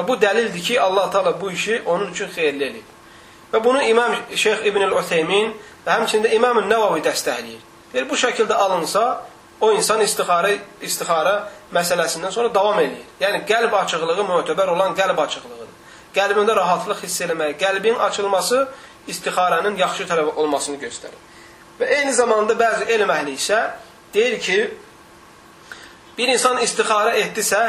Və 0.00 0.06
bu 0.08 0.14
dəlildir 0.16 0.62
ki, 0.64 0.80
Allah 0.80 1.10
Taala 1.10 1.34
bu 1.40 1.50
işi 1.52 1.82
onun 1.86 2.12
üçün 2.12 2.30
xeyirli 2.32 2.64
eləyib. 2.64 2.92
Və 3.52 3.64
bunu 3.64 3.82
İmam 3.82 4.14
Şeyx 4.34 4.62
İbn 4.64 4.86
el-Useymin 4.86 5.50
və 5.84 5.96
həmçində 5.98 6.30
İmam 6.32 6.62
Nəvavi 6.70 7.02
dəstəkləyir. 7.04 7.60
Deyir, 7.92 8.06
bu 8.08 8.16
şəkildə 8.16 8.56
alınsa, 8.64 9.02
o 9.60 9.72
insan 9.76 10.00
istixarə 10.00 10.54
istixarə 10.80 11.34
məsələsindən 11.74 12.32
sonra 12.32 12.48
davam 12.54 12.80
eləyir. 12.80 13.04
Yəni 13.20 13.42
qəlb 13.50 13.76
açıqlığı 13.82 14.24
mötəbər 14.30 14.72
olan 14.72 14.96
qəlb 14.96 15.20
açıqlığıdır. 15.26 15.68
Qəlbində 16.16 16.56
rahatlıq 16.56 17.04
hiss 17.04 17.20
eləmək, 17.26 17.58
qəlbin 17.60 18.00
açılması 18.08 18.62
istixarənin 19.12 19.76
yaxşı 19.84 20.08
tərəfi 20.08 20.32
olmasını 20.40 20.80
göstərir. 20.80 21.20
Və 21.80 21.92
eyni 21.98 22.16
zamanda 22.16 22.56
bəzi 22.56 22.88
elm 22.96 23.12
əhli 23.12 23.36
isə 23.36 23.60
deyir 24.14 24.40
ki, 24.40 24.58
bir 26.16 26.32
insan 26.32 26.64
istixarə 26.64 27.18
etdisə, 27.20 27.60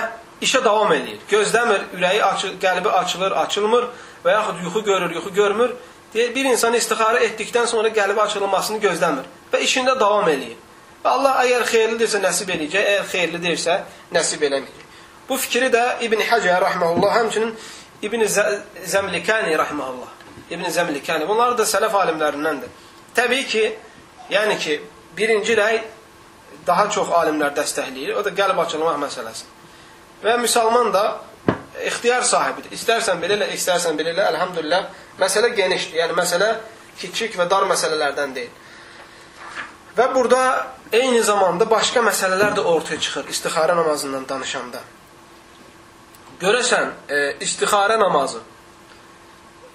işə 0.42 0.64
davam 0.66 0.92
eləyir. 0.94 1.22
Gözləmir, 1.30 1.88
ürəyi 1.98 2.24
açı, 2.24 2.54
qəlbi 2.62 2.90
açılır, 3.02 3.32
açılmır 3.46 3.88
və 4.26 4.36
yaxud 4.36 4.64
yuxu 4.66 4.84
görür, 4.84 5.16
yuxu 5.16 5.34
görmür. 5.34 5.74
Deyir, 6.14 6.36
bir 6.36 6.46
insan 6.46 6.76
istixarə 6.76 7.24
etdikdən 7.28 7.68
sonra 7.72 7.90
qəlbi 7.96 8.20
açılmasını 8.26 8.82
gözləmir 8.84 9.30
və 9.54 9.62
işində 9.66 9.98
davam 10.00 10.28
eləyir. 10.30 10.58
Və 11.04 11.10
Allah 11.10 11.44
əgər 11.46 11.68
xeyirlidirsə 11.72 12.22
nəsib 12.22 12.50
eləyəcək, 12.56 12.90
əgər 12.94 13.06
xeyirli 13.14 13.44
deyirsə 13.46 13.78
nəsib 14.14 14.44
eləməyəcək. 14.50 14.90
Bu 15.30 15.38
fikri 15.40 15.70
də 15.74 15.86
İbn 16.06 16.26
Həcər 16.28 16.66
rəhməhullah, 16.66 17.14
həmçinin 17.22 17.54
İbn 18.04 18.26
Zəmlikani 18.92 19.56
rəhməhullah 19.62 20.12
İbn 20.52 20.68
Zəmlikani. 20.70 21.28
Bunlar 21.28 21.58
da 21.58 21.64
sələf 21.64 21.96
alimlərindəndir. 21.96 22.70
Təbii 23.16 23.48
ki, 23.48 23.64
yəni 24.30 24.58
ki, 24.60 24.82
birinci 25.18 25.56
rəy 25.56 25.80
daha 26.68 26.90
çox 26.90 27.10
alimlər 27.22 27.56
dəstəkləyir. 27.56 28.18
O 28.20 28.26
da 28.26 28.34
qəlb 28.36 28.60
açılmaq 28.66 29.00
məsələsi. 29.06 29.48
Və 30.22 30.38
müsəlman 30.42 30.92
da 30.94 31.06
ixtiyar 31.88 32.26
sahibidir. 32.28 32.74
İstərsən 32.78 33.22
belə 33.22 33.40
elə, 33.40 33.50
istərsən 33.56 33.98
belə 33.98 34.14
elə, 34.14 34.28
əlhamdülillah, 34.34 34.90
məsələ 35.22 35.54
genişdir. 35.58 36.02
Yəni 36.04 36.18
məsələ 36.18 36.52
kiçik 37.00 37.38
və 37.40 37.48
dar 37.50 37.66
məsələlərdən 37.70 38.36
deyil. 38.36 38.52
Və 39.98 40.08
burada 40.14 40.42
eyni 40.94 41.22
zamanda 41.24 41.68
başqa 41.70 42.04
məsələlər 42.06 42.56
də 42.56 42.64
ortaya 42.68 43.00
çıxır 43.00 43.32
istixarə 43.34 43.76
namazından 43.76 44.28
danışanda. 44.30 44.80
Görəsən, 46.42 46.94
e, 47.10 47.20
istixarə 47.46 48.00
namazı 48.00 48.40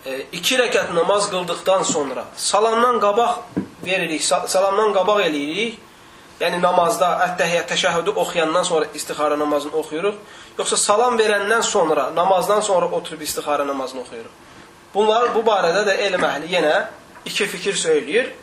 e, 0.06 0.22
iki 0.32 0.56
rəkət 0.59 0.92
namaz 0.94 1.28
qıldıqdan 1.30 1.85
sonra 1.87 2.24
salamdan 2.37 3.00
qabaq 3.02 3.61
veririk, 3.85 4.24
salamdan 4.24 4.94
qabaq 4.96 5.26
eləyirik. 5.28 5.82
Yəni 6.37 6.59
namazda 6.61 7.09
ət-təhiyyət 7.25 7.70
təşəhhüdü 7.70 8.12
oxuyandan 8.20 8.64
sonra 8.68 8.90
istixarə 8.99 9.38
namazını 9.40 9.72
oxuyuruq, 9.81 10.16
yoxsa 10.59 10.77
salam 10.77 11.16
verəndən 11.16 11.62
sonra, 11.64 12.11
namazdan 12.12 12.61
sonra 12.61 12.90
oturub 12.99 13.22
istixarə 13.25 13.64
namazını 13.66 14.03
oxuyuruq. 14.03 14.35
Bunlar 14.94 15.31
bu 15.35 15.40
barədə 15.46 15.87
də 15.88 15.94
elm 16.09 16.27
əhli 16.29 16.53
yenə 16.53 16.75
iki 17.25 17.46
fikir 17.46 17.79
söyləyir. 17.81 18.35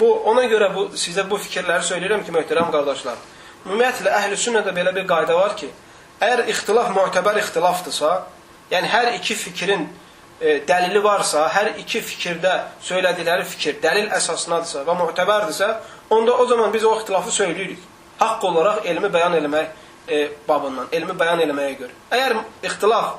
Bu 0.00 0.10
ona 0.28 0.44
görə 0.50 0.68
bu 0.74 0.84
sizə 1.00 1.24
bu 1.30 1.38
fikirləri 1.40 1.86
söyləyirəm 1.88 2.26
ki, 2.26 2.34
möhtərəm 2.34 2.68
qardaşlar. 2.74 3.16
Ümumiyyətlə 3.64 4.12
əhl-i 4.20 4.38
sünnədə 4.44 4.76
belə 4.76 4.92
bir 4.92 5.06
qayda 5.08 5.36
var 5.38 5.56
ki, 5.56 5.70
əgər 6.20 6.44
ixtilaf 6.52 6.92
mötəbər 6.92 7.40
ixtilafdırsa, 7.40 8.10
yəni 8.72 8.90
hər 8.92 9.12
iki 9.16 9.36
fikrin 9.38 9.88
dəlili 10.40 11.02
varsa, 11.02 11.46
hər 11.54 11.74
iki 11.80 12.02
fikirdə 12.02 12.54
söylədikləri 12.84 13.46
fikir 13.48 13.78
dəlil 13.82 14.10
əsasınadırsa 14.16 14.82
və 14.86 14.96
mötəbərdirsə, 14.98 15.68
onda 16.10 16.34
o 16.36 16.46
zaman 16.46 16.72
biz 16.74 16.84
o 16.84 16.94
ixtilafı 16.98 17.32
söyləyirik. 17.32 17.78
Haqq 18.18 18.44
olaraq 18.50 18.86
elmi 18.90 19.10
bəyan 19.14 19.38
eləmək 19.38 19.66
e, 20.08 20.28
babından, 20.48 20.90
elmi 20.92 21.16
bəyan 21.18 21.42
eləməyə 21.46 21.78
görə. 21.78 21.96
Əgər 22.10 22.36
ixtilaf 22.68 23.14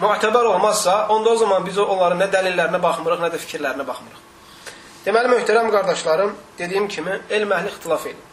mötəbər 0.00 0.52
olmazsa, 0.52 1.06
onda 1.08 1.30
o 1.30 1.36
zaman 1.36 1.66
biz 1.66 1.78
onların 1.78 2.22
nə 2.22 2.30
dəlillərinə 2.32 2.80
baxmırıq, 2.82 3.24
nə 3.24 3.32
də 3.34 3.42
fikirlərinə 3.42 3.86
baxmırıq. 3.88 4.24
Deməli, 5.06 5.32
möhtərəm 5.32 5.70
qardaşlarım, 5.72 6.32
dediyim 6.58 6.88
kimi, 6.88 7.20
elm 7.30 7.52
əhli 7.56 7.72
ixtilaf 7.72 8.06
edir. 8.06 8.24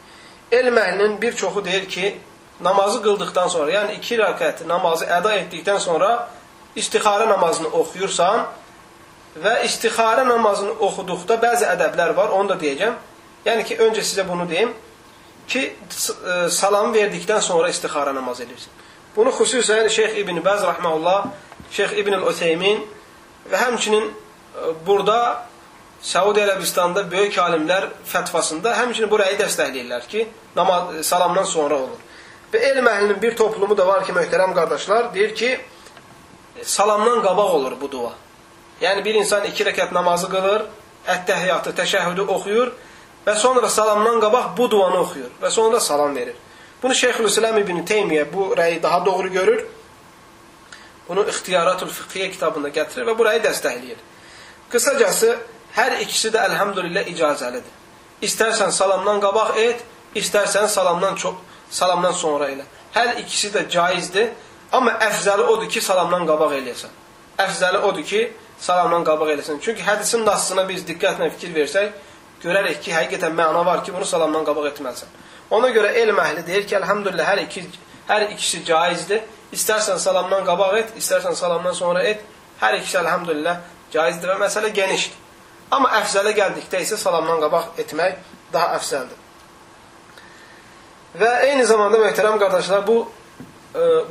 Elm 0.52 0.78
əhlinin 0.78 1.20
bir 1.22 1.36
çoxu 1.36 1.66
deyir 1.66 1.88
ki, 1.90 2.16
namazı 2.64 3.02
qıldıqdan 3.04 3.48
sonra, 3.52 3.72
yəni 3.72 4.00
iki 4.00 4.18
rəkət 4.20 4.66
namazı 4.68 5.08
əda 5.18 5.34
etdikdən 5.40 5.80
sonra 5.80 6.10
istixarə 6.76 7.28
namazını 7.30 7.72
oxuyursan 7.80 8.46
və 9.44 9.56
istixarə 9.68 10.26
namazını 10.28 10.78
oxuduqda 10.88 11.38
bəzi 11.42 11.68
ədəblər 11.74 12.16
var, 12.16 12.34
onu 12.36 12.54
da 12.54 12.60
deyəcəm. 12.60 12.98
Yəni 13.46 13.66
ki, 13.68 13.78
öncə 13.86 14.04
sizə 14.04 14.28
bunu 14.28 14.48
deyim 14.50 14.74
ki, 15.48 15.62
e, 15.62 16.38
salamı 16.50 16.96
verdikdən 16.96 17.42
sonra 17.42 17.70
istixarə 17.70 18.16
namaz 18.16 18.42
edirsin. 18.42 18.72
Bunu 19.16 19.32
xüsusən 19.36 19.90
Şeyx 19.90 20.18
İbn 20.24 20.42
Bəz 20.46 20.64
rəhməhullah, 20.68 21.28
Şeyx 21.72 22.00
İbn 22.02 22.16
Öteymin 22.32 22.82
və 23.52 23.62
həmçinin 23.68 24.08
e, 24.10 24.72
burada 24.88 25.20
Səudi 26.06 26.44
Ərəbistanda 26.44 27.06
böyük 27.12 27.38
alimlər 27.42 27.88
fətvasında 28.06 28.76
həmçinin 28.78 29.10
bu 29.10 29.20
rəyi 29.22 29.40
dəstəkləyirlər 29.40 30.08
ki, 30.10 30.28
namaz, 30.56 31.00
salamdan 31.08 31.48
sonra 31.50 31.80
olur. 31.86 32.02
Və 32.54 32.62
elm 32.72 32.88
əhlinin 32.88 33.22
bir 33.22 33.36
toplumu 33.38 33.78
da 33.78 33.88
var 33.88 34.06
ki, 34.06 34.14
möhtərəm 34.14 34.54
qardaşlar, 34.56 35.14
deyir 35.16 35.36
ki, 35.36 35.56
salamdan 36.64 37.22
qabaq 37.24 37.54
olur 37.58 37.82
bu 37.82 37.92
dua. 37.92 38.14
Yəni 38.82 39.04
bir 39.06 39.16
insan 39.16 39.46
iki 39.46 39.64
rəkət 39.64 39.94
namazı 39.94 40.30
qılır, 40.30 40.66
ət-təhiyyatı, 41.08 41.72
təşəhhüdü 41.78 42.28
oxuyur 42.28 42.72
və 43.26 43.36
sonra 43.40 43.70
salamdan 43.70 44.20
qabaq 44.24 44.52
bu 44.58 44.70
duanı 44.72 45.00
oxuyur 45.00 45.32
və 45.42 45.52
sonra 45.52 45.80
salam 45.80 46.16
verir. 46.16 46.36
Bunu 46.84 46.96
Şeyxülislam 46.96 47.58
İbn 47.58 47.86
Teymiyyə 47.86 48.34
bu 48.34 48.54
rəyi 48.58 48.84
daha 48.84 49.06
doğru 49.06 49.32
görür. 49.32 49.66
Bunu 51.08 51.28
İxtiyaratul 51.30 51.90
Fiqhiyyə 51.90 52.32
kitabında 52.32 52.70
gətirir 52.70 53.08
və 53.08 53.18
bu 53.18 53.26
rəyi 53.26 53.42
dəstəkləyir. 53.46 54.00
Qısacası, 54.72 55.36
hər 55.76 56.00
ikisi 56.02 56.32
də 56.34 56.42
əlhamdülillah 56.50 57.10
icazəlidir. 57.14 57.74
İstərsən 58.22 58.72
salamdan 58.72 59.22
qabaq 59.22 59.58
et, 59.62 59.84
istərsən 60.16 60.68
salamdan 60.68 61.16
çox 61.16 61.36
salamdan 61.70 62.14
sonra 62.14 62.50
elə. 62.50 62.66
Hər 62.96 63.20
ikisi 63.22 63.52
də 63.54 63.68
caizdir, 63.70 64.32
amma 64.78 64.96
əfzəli 65.08 65.46
odur 65.52 65.70
ki, 65.70 65.82
salamdan 65.82 66.26
qabaq 66.30 66.56
eləyəsən. 66.60 66.94
Əfzəli 67.46 67.82
odur 67.90 68.06
ki, 68.08 68.22
salamdan 68.60 69.04
qabaq 69.08 69.34
eləsən. 69.36 69.60
Çünki 69.62 69.84
hədisin 69.86 70.26
nasına 70.26 70.68
biz 70.70 70.86
diqqətlə 70.88 71.30
fikir 71.36 71.54
versək, 71.56 71.92
görərək 72.44 72.82
ki, 72.84 72.94
həqiqətən 72.96 73.36
məna 73.36 73.66
var 73.66 73.84
ki, 73.84 73.94
bunu 73.96 74.06
salamdan 74.06 74.46
qabaq 74.48 74.72
etməlisən. 74.74 75.12
Ona 75.56 75.70
görə 75.76 75.92
elm 76.02 76.20
əhli 76.22 76.46
deyir 76.48 76.68
ki, 76.68 76.78
əlhamdülillah 76.80 77.32
hər, 77.32 77.44
iki, 77.46 77.66
hər 78.08 78.30
ikisi 78.32 78.64
caizdir. 78.66 79.22
İstərsən 79.56 80.00
salamdan 80.02 80.46
qabaq 80.48 80.80
et, 80.80 80.96
istərsən 81.02 81.36
salamdan 81.38 81.76
sonra 81.78 82.04
et. 82.04 82.24
Hər 82.62 82.80
ikisi 82.80 82.98
əlhamdülillah 83.02 83.62
caizdir 83.94 84.34
və 84.34 84.40
məsələ 84.46 84.72
genişdir. 84.76 85.22
Amma 85.76 85.92
əfzələ 86.00 86.34
gəldikdə 86.38 86.82
isə 86.84 86.98
salamdan 86.98 87.42
qabaq 87.44 87.80
etmək 87.84 88.18
daha 88.54 88.76
əfzəldir. 88.80 89.22
Və 91.20 91.32
eyni 91.48 91.66
zamanda 91.68 92.00
möhtərəm 92.02 92.38
qardaşlar, 92.42 92.84
bu 92.88 93.06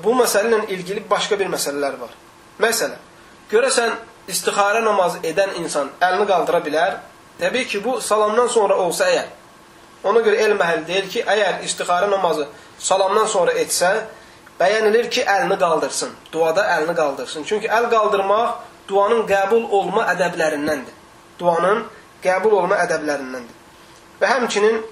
bu 0.05 0.15
məsələ 0.19 0.51
ilə 0.51 0.67
ilgili 0.75 1.05
başqa 1.11 1.39
bir 1.41 1.49
məsələlər 1.53 1.97
var. 2.01 2.13
Məsələn, 2.61 2.99
görəsən 3.51 3.95
istixarə 4.29 4.83
namazı 4.85 5.23
edən 5.25 5.57
insan 5.61 5.91
əlini 6.01 6.27
qaldıra 6.29 6.61
bilər? 6.65 6.99
Təbii 7.39 7.67
ki, 7.67 7.81
bu 7.85 8.01
salamdan 8.01 8.49
sonra 8.49 8.77
olsa 8.79 9.09
əgər. 9.11 9.33
Ona 10.05 10.21
görə 10.21 10.43
elm 10.45 10.61
əhli 10.61 10.85
deyir 10.87 11.09
ki, 11.11 11.25
əgər 11.25 11.65
istixarə 11.67 12.11
namazı 12.11 12.47
salamdan 12.79 13.27
sonra 13.27 13.57
etsə, 13.59 13.91
bəyənilir 14.61 15.09
ki, 15.11 15.25
əlini 15.25 15.59
qaldırsın. 15.59 16.13
Duada 16.33 16.67
əlini 16.77 16.95
qaldırsın. 16.97 17.47
Çünki 17.49 17.71
əl 17.73 17.89
qaldırmaq 17.91 18.61
duanın 18.89 19.25
qəbul 19.29 19.65
olma 19.79 20.05
ədəblərindəndir. 20.13 20.95
Duanın 21.41 21.87
qəbul 22.25 22.59
olma 22.61 22.79
ədəblərindəndir. 22.85 23.63
Və 24.21 24.31
həmçinin 24.31 24.83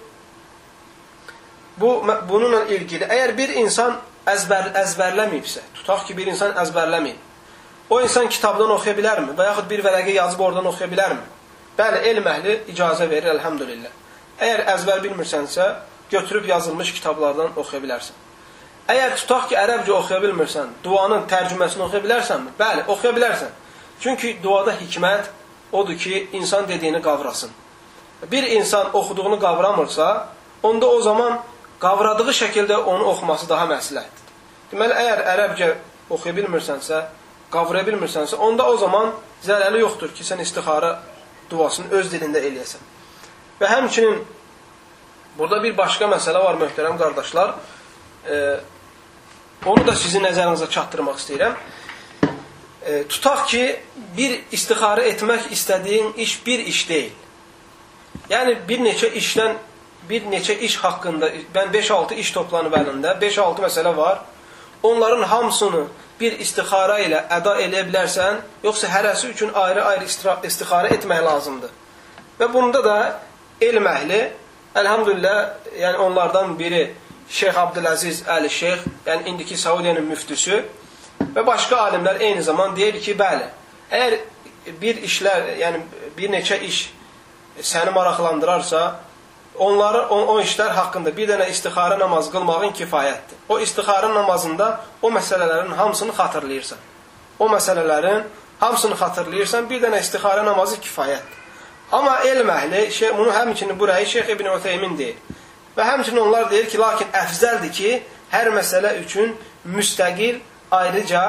bu 1.77 1.93
bununla 2.29 2.65
ilgili 2.75 3.05
əgər 3.05 3.37
bir 3.37 3.55
insan 3.63 4.01
əzbər 4.29 4.73
əzbərləməyibsə, 4.83 5.63
tutaq 5.81 6.07
ki, 6.07 6.17
bir 6.17 6.31
insan 6.31 6.55
əzbərləməyib. 6.63 7.31
O 7.91 8.01
insan 8.01 8.29
kitabdan 8.31 8.71
oxuya 8.73 8.95
bilərmi 8.97 9.35
və 9.37 9.49
yaxud 9.51 9.69
bir 9.69 9.83
vərəqə 9.85 10.15
yazıb 10.17 10.41
oradan 10.41 10.67
oxuya 10.71 10.89
bilərmi? 10.89 11.25
Bəli, 11.77 12.03
elm 12.11 12.29
əhli 12.31 12.55
icazə 12.73 13.09
verir, 13.11 13.33
elhamdülillah. 13.35 13.93
Əgər 14.41 14.63
əzbər 14.75 15.03
bilmirsənsə, 15.05 15.67
götürüb 16.13 16.47
yazılmış 16.49 16.93
kitablardan 16.99 17.57
oxuya 17.57 17.83
bilərsən. 17.83 18.17
Əgər 18.93 19.17
tutaq 19.21 19.49
ki, 19.51 19.59
ərəbcə 19.59 19.93
oxuya 19.97 20.21
bilmirsən, 20.23 20.73
duanın 20.85 21.27
tərcüməsini 21.31 21.85
oxuya 21.87 22.03
bilərsənmi? 22.07 22.55
Bəli, 22.59 22.87
oxuya 22.93 23.13
bilərsən. 23.19 23.53
Çünki 24.03 24.37
duada 24.43 24.75
hikmət 24.79 25.31
odur 25.73 25.99
ki, 25.99 26.29
insan 26.33 26.69
dediyini 26.69 27.03
qavrasın. 27.03 27.51
Bir 28.31 28.43
insan 28.43 28.97
oxuduğunu 28.97 29.41
qavramırsa, 29.41 30.29
onda 30.63 30.87
o 30.87 31.01
zaman 31.01 31.41
qavradığı 31.83 32.35
şəkildə 32.39 32.77
onu 32.87 33.09
oxuması 33.13 33.49
daha 33.51 33.67
məsləhətdir. 33.71 34.31
Deməli, 34.73 34.95
əgər 35.03 35.25
ərəbcə 35.35 35.71
oxuya 36.15 36.35
bilmirsənsə, 36.37 37.01
qavraya 37.53 37.87
bilmirsənsə, 37.89 38.39
onda 38.41 38.69
o 38.71 38.77
zaman 38.81 39.11
zərəli 39.45 39.83
yoxdur 39.83 40.13
ki, 40.15 40.25
sən 40.25 40.41
istixara 40.45 40.95
duasını 41.51 41.93
öz 41.99 42.13
dilində 42.13 42.41
eləyəsən. 42.41 42.85
Və 43.61 43.71
həmçinin 43.71 44.23
burada 45.39 45.63
bir 45.65 45.77
başqa 45.77 46.09
məsələ 46.11 46.43
var, 46.45 46.61
möhtərəm 46.61 46.99
qardaşlar. 47.01 47.57
E, 48.31 48.39
onu 49.67 49.87
da 49.87 49.97
sizin 49.99 50.25
nəzərinizə 50.27 50.71
çatdırmaq 50.71 51.19
istəyirəm. 51.21 51.59
E, 52.83 53.03
tutaq 53.11 53.45
ki, 53.51 53.65
bir 54.17 54.39
istixarə 54.55 55.09
etmək 55.13 55.51
istədiyin 55.55 56.15
iş 56.25 56.39
bir 56.47 56.65
iş 56.73 56.87
deyil. 56.89 57.13
Yəni, 58.31 58.57
bir 58.69 58.83
neçə 58.87 59.13
işdən 59.19 59.59
bir 60.09 60.27
neçə 60.33 60.57
iş 60.59 60.77
haqqında, 60.83 61.31
mən 61.55 61.73
5-6 61.75 62.15
iş 62.23 62.31
toplanıb 62.37 62.75
əlində, 62.75 63.15
5-6 63.21 63.67
məsələ 63.67 63.97
var. 63.97 64.23
Onların 64.83 65.23
hamısını 65.23 65.85
bir 66.21 66.39
istixara 66.43 66.99
ilə 67.03 67.23
əda 67.31 67.55
eləyə 67.63 67.85
bilərsən, 67.91 68.41
yoxsa 68.65 68.91
hərəsi 68.91 69.31
üçün 69.31 69.53
ayrı-ayrı 69.55 70.09
istixara 70.49 70.91
etmək 70.97 71.23
lazımdır. 71.25 71.71
Və 72.41 72.49
bunda 72.53 72.83
da 72.85 72.99
elm 73.61 73.87
əhli, 73.87 74.21
əlhamdülillah, 74.75 75.39
yəni 75.79 76.03
onlardan 76.07 76.59
biri 76.59 76.83
Şeyx 77.33 77.57
Abdüləziz 77.57 78.25
Əli 78.29 78.51
Şeyx, 78.51 78.87
yəni 79.07 79.29
indiki 79.31 79.57
Saudiyanın 79.57 80.05
müftüsü 80.05 80.59
və 81.35 81.47
başqa 81.47 81.79
alimlər 81.87 82.21
eyni 82.21 82.43
zaman 82.43 82.77
deyir 82.77 82.99
ki, 83.01 83.15
bəli, 83.19 83.47
əgər 83.91 84.19
bir 84.83 84.99
işlər, 85.07 85.55
yəni 85.61 85.81
bir 86.17 86.33
neçə 86.35 86.59
iş 86.67 86.83
səni 87.63 87.95
maraqlandırarsa, 87.95 88.83
onları 89.59 90.07
o, 90.09 90.19
o 90.35 90.41
işlər 90.41 90.73
haqqında 90.77 91.13
bir 91.17 91.29
dənə 91.29 91.49
istixarə 91.53 91.99
namazı 92.01 92.33
qılmağın 92.33 92.73
kifayətdir. 92.79 93.43
O 93.49 93.59
istixarə 93.61 94.15
namazında 94.15 94.81
o 95.03 95.11
məsələlərin 95.11 95.75
hamısını 95.77 96.13
xatırlayırsan. 96.13 96.79
O 97.39 97.49
məsələlərin 97.49 98.23
hamısını 98.61 98.97
xatırlayırsan, 98.97 99.71
bir 99.71 99.83
dənə 99.83 100.01
istixarə 100.01 100.45
namazı 100.47 100.81
kifayətdir. 100.81 101.39
Amma 101.93 102.19
elm 102.25 102.49
əhli, 102.49 102.91
şey, 102.91 103.19
bunu 103.19 103.31
həmçinin 103.31 103.79
burayı 103.79 104.07
Şeyx 104.07 104.29
İbn 104.29 104.47
Öteymin 104.55 104.99
deyir. 104.99 105.17
Və 105.77 105.85
həmçinin 105.85 106.21
onlar 106.21 106.51
deyir 106.51 106.69
ki, 106.71 106.79
lakin 106.79 107.09
əfzəldir 107.13 107.73
ki, 107.73 107.91
hər 108.33 108.49
məsələ 108.55 108.95
üçün 109.03 109.35
müstəqil 109.69 110.39
ayrıca 110.71 111.23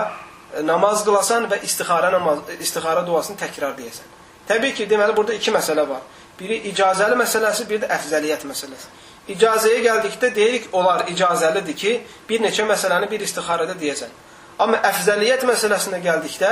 e, 0.54 0.66
namaz 0.66 1.04
qılasan 1.04 1.50
və 1.52 1.60
istixara 1.68 2.12
namaz 2.12 2.40
istixara 2.60 3.04
duasını 3.08 3.40
təkrar 3.40 3.76
deyəsən. 3.80 4.08
Təbii 4.48 4.74
ki, 4.78 4.88
deməli 4.90 5.16
burada 5.16 5.36
iki 5.36 5.52
məsələ 5.52 5.88
var. 5.90 6.04
Biri 6.40 6.60
icazəli 6.72 7.18
məsələsi, 7.20 7.68
biri 7.70 7.84
də 7.84 7.90
əfzəliyyət 7.98 8.46
məsələsi. 8.50 8.92
İcazəyə 9.34 9.82
gəldikdə 9.86 10.32
deyirik, 10.36 10.70
onlar 10.76 11.06
icazəlidir 11.12 11.76
ki, 11.80 11.92
bir 12.30 12.42
neçə 12.44 12.66
məsələni 12.68 13.10
bir 13.12 13.22
istixarədə 13.28 13.78
deyəsən. 13.80 14.16
Amma 14.64 14.80
əfzəliyyət 14.90 15.46
məsələsinə 15.48 16.02
gəldikdə, 16.04 16.50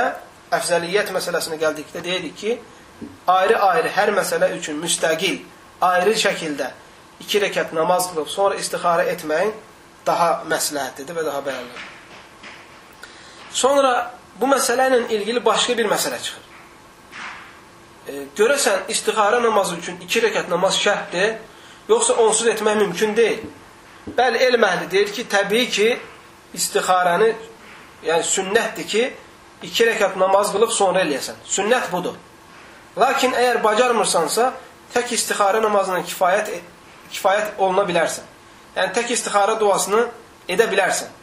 əfzəliyyət 0.56 1.10
məsələsinə 1.16 1.58
gəldikdə 1.60 2.04
deyirik 2.04 2.38
ki, 2.38 2.54
ayrı-ayrı 3.26 3.90
hər 3.96 4.14
məsələ 4.16 4.52
üçün 4.56 4.78
müstəqil, 4.80 5.42
ayrı 5.82 6.14
şəkildə 6.24 6.70
iki 7.22 7.42
rəkət 7.42 7.74
namaz 7.76 8.08
qılıb 8.10 8.30
sonra 8.30 8.58
istixarə 8.60 9.08
etməyin 9.14 9.52
daha 10.06 10.42
məsləhətlidir 10.50 11.18
və 11.18 11.26
daha 11.26 11.42
bəyənlidir. 11.46 11.84
Sonra 13.52 13.92
bu 14.40 14.48
məsələ 14.50 14.88
ilə 14.90 15.02
ilgili 15.16 15.44
başqa 15.44 15.76
bir 15.78 15.90
məsələ 15.90 16.18
çıxır. 16.22 16.51
E, 18.02 18.24
görəsən, 18.36 18.88
istixarə 18.90 19.38
namazı 19.42 19.76
üçün 19.78 20.00
iki 20.02 20.22
rəkət 20.24 20.48
namaz 20.50 20.78
şərtdir, 20.82 21.36
yoxsa 21.88 22.16
onsuz 22.18 22.48
etmək 22.50 22.80
mümkün 22.80 23.14
deyil. 23.16 23.44
Bəli, 24.16 24.40
elm 24.42 24.64
əhli 24.66 24.88
deyir 24.90 25.12
ki, 25.14 25.26
təbii 25.30 25.68
ki, 25.70 25.88
istixarəni, 26.58 27.30
yəni 28.08 28.26
sünnətdir 28.26 28.88
ki, 28.90 29.04
iki 29.62 29.86
rəkat 29.86 30.18
namaz 30.18 30.50
qılıb 30.54 30.74
sonra 30.74 31.04
eləyəsən. 31.06 31.38
Sünnət 31.46 31.92
budur. 31.94 32.18
Lakin 32.98 33.38
əgər 33.38 33.62
bacarmırsansa, 33.62 34.50
tək 34.94 35.14
istixarə 35.16 35.62
namazına 35.62 36.02
kifayət, 36.02 36.50
kifayət 37.14 37.62
oluna 37.62 37.86
bilərsən. 37.88 38.26
Yəni, 38.74 38.94
tək 38.98 39.14
istixarə 39.14 39.54
duasını 39.60 40.08
edə 40.50 40.66
bilərsən. 40.72 41.14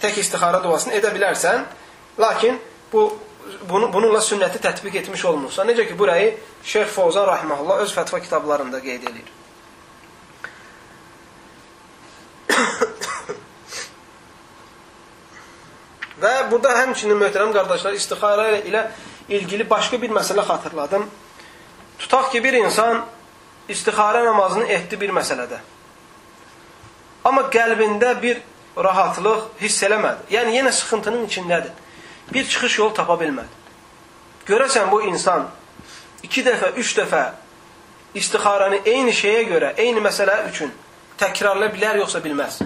Tək 0.00 0.22
istixarə 0.24 0.62
duasını 0.64 0.96
edə 0.96 1.12
bilərsən, 1.12 1.68
lakin 2.18 2.56
bu 2.92 3.10
bunu, 3.68 3.92
bununla 3.92 4.18
sünnəti 4.24 4.58
tətbiq 4.62 4.98
etmiş 5.02 5.24
olmursa, 5.24 5.62
necə 5.68 5.86
ki, 5.88 5.98
burayı 5.98 6.36
Şeyx 6.64 6.88
Fovzan 6.94 7.26
Rahiməhullah 7.28 7.78
öz 7.84 7.92
fətva 7.94 8.20
kitablarında 8.22 8.80
qeyd 8.84 9.02
edir. 9.10 9.26
Və 16.22 16.50
burada 16.50 16.70
həmçinin 16.80 17.18
möhtərəm 17.20 17.52
qardaşlar 17.54 17.92
istixara 17.98 18.58
ilə 18.58 18.82
ilgili 19.28 19.70
başqa 19.70 19.96
bir 20.02 20.10
məsələ 20.10 20.42
xatırladım. 20.46 21.04
Tutaq 21.98 22.30
ki, 22.32 22.44
bir 22.44 22.52
insan 22.52 23.04
istixara 23.68 24.24
namazını 24.24 24.66
etdi 24.66 25.00
bir 25.00 25.10
məsələdə. 25.14 25.58
Amma 27.24 27.42
qəlbində 27.52 28.22
bir 28.22 28.40
rahatlıq 28.76 29.40
hiss 29.60 29.82
eləmədi. 29.82 30.18
Yəni, 30.32 30.56
yenə 30.60 30.72
sıxıntının 30.72 31.26
içindədir. 31.26 31.72
Bir 32.32 32.48
çıxış 32.48 32.78
yol 32.78 32.94
tapa 32.94 33.14
bilmədi. 33.20 33.54
Görəsən 34.48 34.90
bu 34.90 35.02
insan 35.02 35.48
iki 36.22 36.42
dəfə, 36.44 36.72
üç 36.76 36.96
dəfə 36.98 37.22
istixaranı 38.14 38.80
eyni 38.84 39.12
şeyə 39.12 39.44
görə, 39.48 39.74
eyni 39.76 40.00
məsələ 40.04 40.40
üçün 40.50 40.72
təkrarla 41.20 41.70
bilər, 41.74 41.98
yoxsa 42.02 42.20
bilməz. 42.24 42.60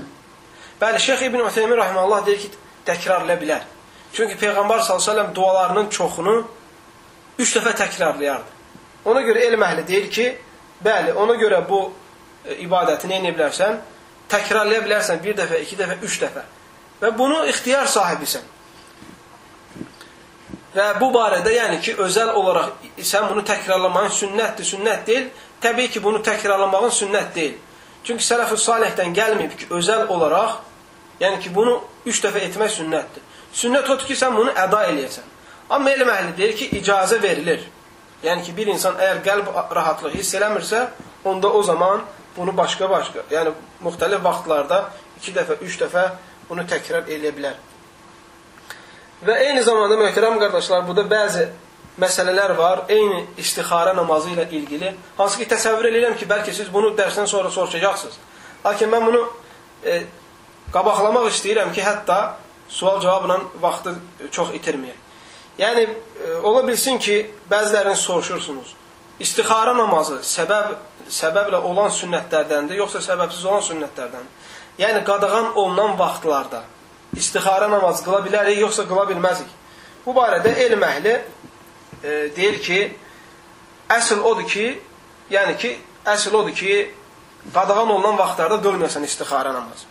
Bəli, 0.81 0.99
Şeyx 0.99 1.23
İbn 1.23 1.47
Ütheymin 1.47 1.77
rahimehullah 1.77 2.27
deyir 2.27 2.39
ki, 2.39 2.51
təkrarlaya 2.87 3.39
bilər. 3.41 3.67
Çünki 4.13 4.35
Peyğəmbər 4.41 4.83
s.ə.v 4.83 5.35
dualarının 5.35 5.89
çoxunu 5.89 6.37
üç 7.39 7.57
dəfə 7.57 7.75
təkrarlayardı. 7.79 8.59
Ona 9.05 9.23
görə 9.27 9.45
elm 9.47 9.63
əhli 9.63 9.87
deyir 9.89 10.11
ki, 10.11 10.27
bəli, 10.85 11.15
ona 11.19 11.35
görə 11.39 11.63
bu 11.69 11.85
e, 12.45 12.59
ibadəti 12.67 13.11
nə 13.11 13.21
edə 13.23 13.33
bilərsən? 13.37 13.79
Təkrarlaya 14.31 14.83
bilərsən 14.85 15.23
bir 15.23 15.37
dəfə, 15.39 15.63
iki 15.65 15.79
dəfə, 15.79 15.99
üç 16.07 16.19
dəfə. 16.23 16.45
Və 17.03 17.11
bunu 17.19 17.45
ixtiyar 17.51 17.89
sahibisən. 17.91 18.45
Və 20.73 20.87
bu 21.01 21.11
barədə, 21.13 21.53
yəni 21.53 21.81
ki, 21.85 21.97
özəl 22.01 22.33
olaraq 22.39 22.87
sən 23.05 23.27
bunu 23.29 23.43
təkrarlamağın 23.45 24.15
sünnətdir, 24.17 24.65
sünnət 24.65 25.03
deyil. 25.07 25.27
Təbii 25.61 25.91
ki, 25.93 26.01
bunu 26.05 26.23
təkrarlamağın 26.25 26.95
sünnət 26.97 27.35
deyil. 27.35 27.59
Çünki 28.05 28.25
sələf-ü 28.25 28.57
salihdən 28.59 29.13
gəlməyib 29.15 29.53
ki, 29.59 29.69
özəl 29.77 30.07
olaraq, 30.09 30.57
yəni 31.21 31.43
ki, 31.45 31.53
bunu 31.55 31.77
üç 32.09 32.23
dəfə 32.25 32.41
etmək 32.49 32.73
sünnətdir. 32.79 33.27
Sünnət 33.53 33.91
odur 33.93 34.09
ki, 34.09 34.17
sən 34.17 34.33
bunu 34.37 34.55
əda 34.65 34.81
eləyəsən. 34.89 35.29
Amma 35.77 35.93
elm 35.93 36.09
əhli 36.09 36.37
deyir 36.41 36.57
ki, 36.57 36.71
icazə 36.81 37.21
verilir. 37.23 37.69
Yəni 38.25 38.47
ki, 38.47 38.57
bir 38.57 38.73
insan 38.73 38.97
əgər 38.97 39.21
qəlb 39.27 39.53
rahatlığı 39.77 40.15
hiss 40.17 40.35
eləmirsə, 40.39 40.87
onda 41.25 41.53
o 41.53 41.63
zaman 41.63 42.01
bunu 42.37 42.57
başqa-başqa, 42.57 43.27
yəni 43.31 43.53
müxtəlif 43.85 44.25
vaxtlarda 44.25 44.87
iki 45.21 45.35
dəfə, 45.37 45.59
üç 45.61 45.77
dəfə 45.83 46.07
bunu 46.49 46.65
təkrar 46.71 47.05
eləyə 47.13 47.35
bilər. 47.37 47.61
Və 49.23 49.37
eyni 49.47 49.63
zamanda 49.63 49.95
möhtərəm 50.01 50.41
qardaşlar, 50.41 50.83
burada 50.87 51.05
bəzi 51.07 51.45
məsələlər 52.03 52.57
var, 52.59 52.81
eyni 52.91 53.21
istixarə 53.39 53.93
namazı 53.95 54.33
ilə 54.33 54.49
ilgili. 54.51 54.91
Hansı 55.19 55.39
ki, 55.39 55.47
təsəvvür 55.53 55.91
edirəm 55.93 56.17
ki, 56.19 56.27
bəlkə 56.27 56.55
siz 56.57 56.73
bunu 56.73 56.91
dərsdən 56.99 57.29
sonra 57.31 57.51
soruşacaqsınız. 57.55 58.17
Lakin 58.65 58.91
mən 58.91 59.07
bunu 59.07 59.21
e, 59.85 60.01
qabaqlamaq 60.75 61.29
istəyirəm 61.31 61.71
ki, 61.77 61.85
hətta 61.87 62.19
sual-cavabla 62.73 63.39
vaxtı 63.63 63.95
çox 64.31 64.51
itirməyək. 64.59 64.99
Yəni, 65.61 65.87
e, 65.87 66.35
ola 66.43 66.67
bilsin 66.67 66.99
ki, 66.99 67.23
bəzilərini 67.51 67.97
soruşursunuz. 68.03 68.75
İstixarə 69.23 69.77
namazı 69.79 70.23
səbəb, 70.27 70.75
səbəblə 71.13 71.63
olan 71.63 71.95
sünnətlərdəndir, 71.95 72.81
yoxsa 72.83 73.05
səbəbsiz 73.07 73.47
olan 73.47 73.67
sünnətlərdəndir? 73.71 74.55
Yəni, 74.83 75.05
qadağan 75.07 75.53
olunan 75.55 75.99
vaxtlarda 75.99 76.65
istixarə 77.17 77.69
namazı 77.71 78.05
qıla 78.05 78.23
bilərik, 78.27 78.59
yoxsa 78.63 78.87
qıla 78.89 79.07
bilməzik? 79.11 79.49
Bu 80.07 80.15
barədə 80.17 80.55
elm 80.67 80.83
əhli 80.83 81.15
e, 81.15 82.11
deyir 82.37 82.59
ki, 82.63 82.81
əsl 83.93 84.23
odur 84.27 84.47
ki, 84.49 84.67
yəni 85.31 85.57
ki, 85.61 85.73
əsl 86.15 86.37
odur 86.41 86.55
ki, 86.57 86.77
qadağan 87.55 87.91
olunan 87.91 88.19
vaxtlarda 88.19 88.61
qılmayasan 88.65 89.07
istixarə 89.07 89.53
namazı. 89.55 89.89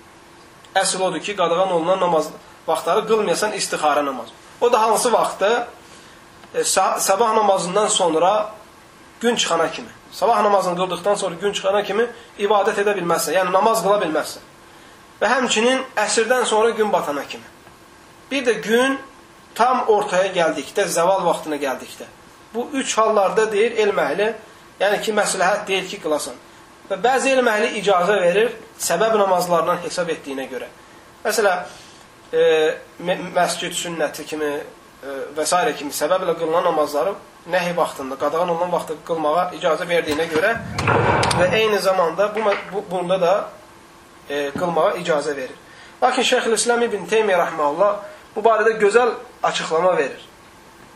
Əsl 0.76 1.04
odur 1.08 1.22
ki, 1.24 1.36
qadağan 1.36 1.72
olunan 1.78 2.00
namaz 2.00 2.32
vaxtları 2.68 3.06
qılmayasan 3.08 3.56
istixarə 3.60 4.06
namazı. 4.06 4.32
O 4.62 4.72
da 4.72 4.82
hansı 4.82 5.14
vaxtda? 5.14 5.68
E, 6.56 6.64
sabah 6.64 7.34
namazından 7.34 7.88
sonra 7.88 8.52
gün 9.20 9.36
çıxana 9.36 9.72
kimi. 9.72 9.88
Sabah 10.12 10.42
namazını 10.42 10.76
qıldıqdan 10.76 11.16
sonra 11.16 11.36
gün 11.36 11.54
çıxana 11.54 11.84
kimi 11.84 12.08
ibadət 12.40 12.82
edə 12.84 12.96
bilməzsən. 12.98 13.38
Yəni 13.40 13.52
namaz 13.52 13.84
qıla 13.84 14.02
bilməzsən. 14.04 14.44
Və 15.22 15.30
həmçinin 15.30 15.84
əsrdən 16.02 16.46
sonra 16.50 16.70
gün 16.78 16.92
batana 16.94 17.26
kimi. 17.30 17.46
Bir 18.32 18.46
də 18.46 18.56
gün 18.64 18.98
tam 19.56 19.86
ortaya 19.94 20.32
gəldikdə, 20.34 20.88
zəval 20.90 21.26
vaxtına 21.26 21.60
gəldikdə. 21.62 22.08
Bu 22.54 22.68
üç 22.74 22.98
hallarda 22.98 23.46
deyir 23.52 23.78
elm 23.86 24.00
əhli, 24.02 24.32
yəni 24.80 25.02
ki, 25.06 25.14
məsləhət 25.16 25.68
deyil 25.68 25.88
ki, 25.92 26.02
qılasan. 26.04 26.40
Və 26.90 26.98
bəzi 27.04 27.36
elm 27.36 27.48
əhli 27.48 27.70
icazə 27.80 28.18
verir 28.22 28.56
səbəb 28.82 29.16
namazlarından 29.22 29.84
hesab 29.86 30.10
etdiyinə 30.10 30.48
görə. 30.52 30.68
Məsələn, 31.24 31.70
e, 32.34 32.42
məscid 33.36 33.78
sünnəti 33.78 34.26
kimi 34.26 34.50
e, 34.58 35.18
və 35.38 35.46
s. 35.46 35.62
kimi 35.78 35.94
səbəblə 35.94 36.36
qılınan 36.40 36.66
namazları 36.72 37.14
nəhi 37.52 37.76
vaxtında, 37.78 38.18
qadağan 38.18 38.50
olunan 38.50 38.72
vaxtda 38.72 38.98
qılmağa 39.06 39.48
icazə 39.58 39.88
verdiyinə 39.90 40.28
görə 40.30 40.52
və 41.40 41.48
eyni 41.58 41.80
zamanda 41.80 42.30
bu, 42.36 42.44
bu 42.74 42.84
bunda 42.92 43.22
da 43.22 43.34
e, 44.32 44.52
qılmağa 44.58 44.96
icazə 45.02 45.36
verir. 45.36 45.58
Lakin 46.04 46.24
Şeyxülislam 46.24 46.82
İbn 46.88 47.06
Teymiyyə 47.12 47.38
rəhməhullah 47.44 47.96
bu 48.36 48.44
barədə 48.46 48.78
gözəl 48.80 49.14
açıqlama 49.44 49.98
verir. 49.98 50.28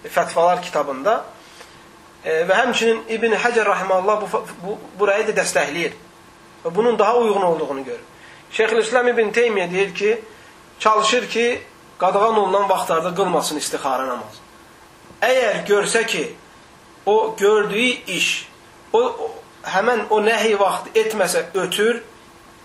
E, 0.06 0.10
fətvalar 0.10 0.62
kitabında. 0.62 1.24
E, 2.24 2.42
və 2.50 2.58
həmçinin 2.62 3.04
İbn 3.18 3.36
Həcər 3.44 3.66
rahimehullah 3.66 4.22
bu, 4.22 4.44
bu 4.64 4.78
burayı 5.00 5.28
da 5.28 5.36
dəstəkləyir. 5.42 5.94
Və 6.64 6.76
bunun 6.76 7.00
daha 7.00 7.18
uyğun 7.18 7.42
olduğunu 7.42 7.86
görür. 7.86 8.08
Şeyxülislam 8.52 9.08
İbn 9.08 9.30
Teymiyyə 9.36 9.72
deyir 9.72 9.96
ki, 9.96 10.22
çalışır 10.80 11.30
ki, 11.30 11.62
qadağan 11.98 12.38
olunan 12.38 12.70
vaxtlarda 12.70 13.16
qılmasın 13.16 13.58
istixara 13.58 14.08
namazı. 14.08 14.42
Əgər 15.22 15.62
görsə 15.68 16.06
ki, 16.06 16.26
o 17.06 17.36
gördüyü 17.40 17.94
iş, 18.08 18.50
o, 18.94 19.00
o 19.00 19.32
həmən 19.70 20.08
o 20.10 20.20
nəhi 20.22 20.58
vaxt 20.60 20.98
etməsə 20.98 21.44
ötür, 21.54 22.02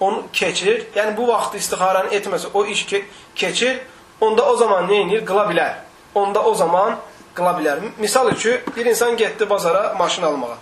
onu 0.00 0.24
keçir. 0.32 0.86
Yəni 0.96 1.16
bu 1.16 1.28
vaxt 1.28 1.54
istixaranı 1.54 2.14
etməsə 2.16 2.50
o 2.54 2.64
iş 2.64 2.86
ke 2.86 3.04
keçir, 3.34 3.80
onda 4.20 4.46
o 4.50 4.56
zaman 4.56 4.88
nə 4.88 5.06
edir? 5.06 5.24
Qıla 5.26 5.46
bilər. 5.50 5.74
Onda 6.14 6.44
o 6.44 6.54
zaman 6.54 6.96
qıla 7.34 7.54
bilər. 7.58 7.80
Misal 7.98 8.32
üçün, 8.32 8.60
bir 8.76 8.86
insan 8.86 9.16
getdi 9.16 9.50
bazara 9.50 9.94
maşın 9.98 10.22
almağa. 10.22 10.56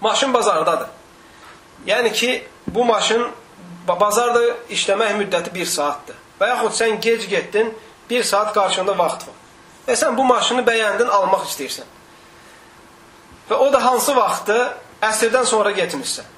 Maşın 0.00 0.34
bazardadır. 0.34 0.88
Yəni 1.86 2.12
ki, 2.12 2.44
bu 2.66 2.84
maşın 2.84 3.28
bazarda 3.88 4.42
işləmək 4.70 5.16
müddəti 5.22 5.54
bir 5.54 5.66
saatdır. 5.66 6.16
Və 6.40 6.48
yaxud 6.48 6.76
sən 6.78 7.00
gec 7.00 7.28
getdin, 7.28 7.74
bir 8.10 8.22
saat 8.22 8.52
qarşında 8.54 8.98
vaxt 8.98 9.26
var. 9.28 9.40
Və 9.88 9.96
sən 9.98 10.16
bu 10.16 10.24
maşını 10.24 10.62
bəyəndin, 10.66 11.08
almaq 11.08 11.46
istəyirsən. 11.48 11.88
Və 13.50 13.58
o 13.58 13.72
da 13.72 13.84
hansı 13.84 14.14
vaxtı 14.16 14.58
əsrdən 15.02 15.44
sonra 15.46 15.70
getmişsən. 15.70 16.28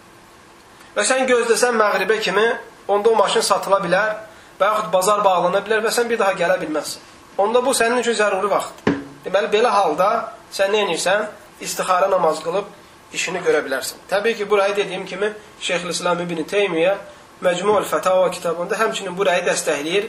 Və 0.95 1.03
sən 1.03 1.27
gözləsən 1.27 1.75
məğribə 1.75 2.21
kimi, 2.23 2.45
onda 2.89 3.11
o 3.11 3.17
maşın 3.19 3.43
satıla 3.43 3.81
bilər 3.83 4.13
və 4.61 4.69
yaxud 4.69 4.93
bazar 4.93 5.25
bağlana 5.25 5.63
bilər 5.67 5.83
və 5.83 5.91
sən 5.95 6.07
bir 6.11 6.21
daha 6.21 6.37
gələ 6.39 6.61
bilməzsən. 6.61 7.03
Onda 7.39 7.65
bu 7.65 7.75
sənin 7.75 7.99
üçün 7.99 8.15
zəruri 8.15 8.51
vaxtdır. 8.51 9.01
Deməli, 9.25 9.51
belə 9.51 9.73
halda 9.75 10.11
sən 10.55 10.71
nə 10.71 10.85
edirsən? 10.85 11.27
İstixara 11.61 12.07
namaz 12.11 12.39
qılıb 12.45 12.69
işini 13.15 13.41
görə 13.43 13.65
bilərsən. 13.67 14.05
Təbii 14.11 14.37
ki, 14.39 14.51
burayı 14.51 14.77
dediyim 14.77 15.07
kimi 15.07 15.33
Şeyxülislam 15.61 16.21
İbn 16.21 16.45
Teymiyyə 16.51 16.95
Məcmu'l 17.43 17.87
Fətava 17.91 18.31
kitabında 18.31 18.79
həmçinin 18.79 19.17
burayı 19.19 19.43
dəstəkləyir 19.49 20.07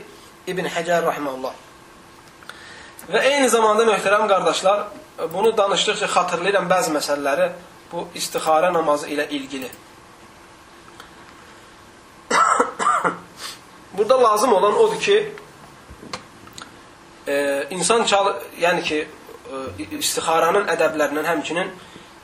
İbn 0.48 0.70
Həcər 0.76 1.06
rahimehullah. 1.06 1.54
Və 3.10 3.24
eyni 3.32 3.50
zamanda 3.50 3.86
möhtərəm 3.90 4.28
qardaşlar, 4.30 4.86
bunu 5.34 5.56
danışdıqca 5.58 6.12
xatırlayıram 6.14 6.70
bəzi 6.70 6.94
məsələləri 6.94 7.50
bu 7.92 8.08
istixara 8.16 8.74
namazı 8.74 9.10
ilə 9.14 9.28
ilgili. 9.30 9.70
Burada 13.98 14.24
lazım 14.24 14.54
olan 14.54 14.78
odur 14.78 15.00
ki, 15.00 15.32
e, 17.28 17.66
insan 17.70 18.04
çal, 18.04 18.34
yəni 18.62 18.84
ki, 18.84 19.08
e, 19.80 19.98
istixaranın 19.98 20.68
ədəblərindən 20.68 21.26
həmçinin, 21.26 21.72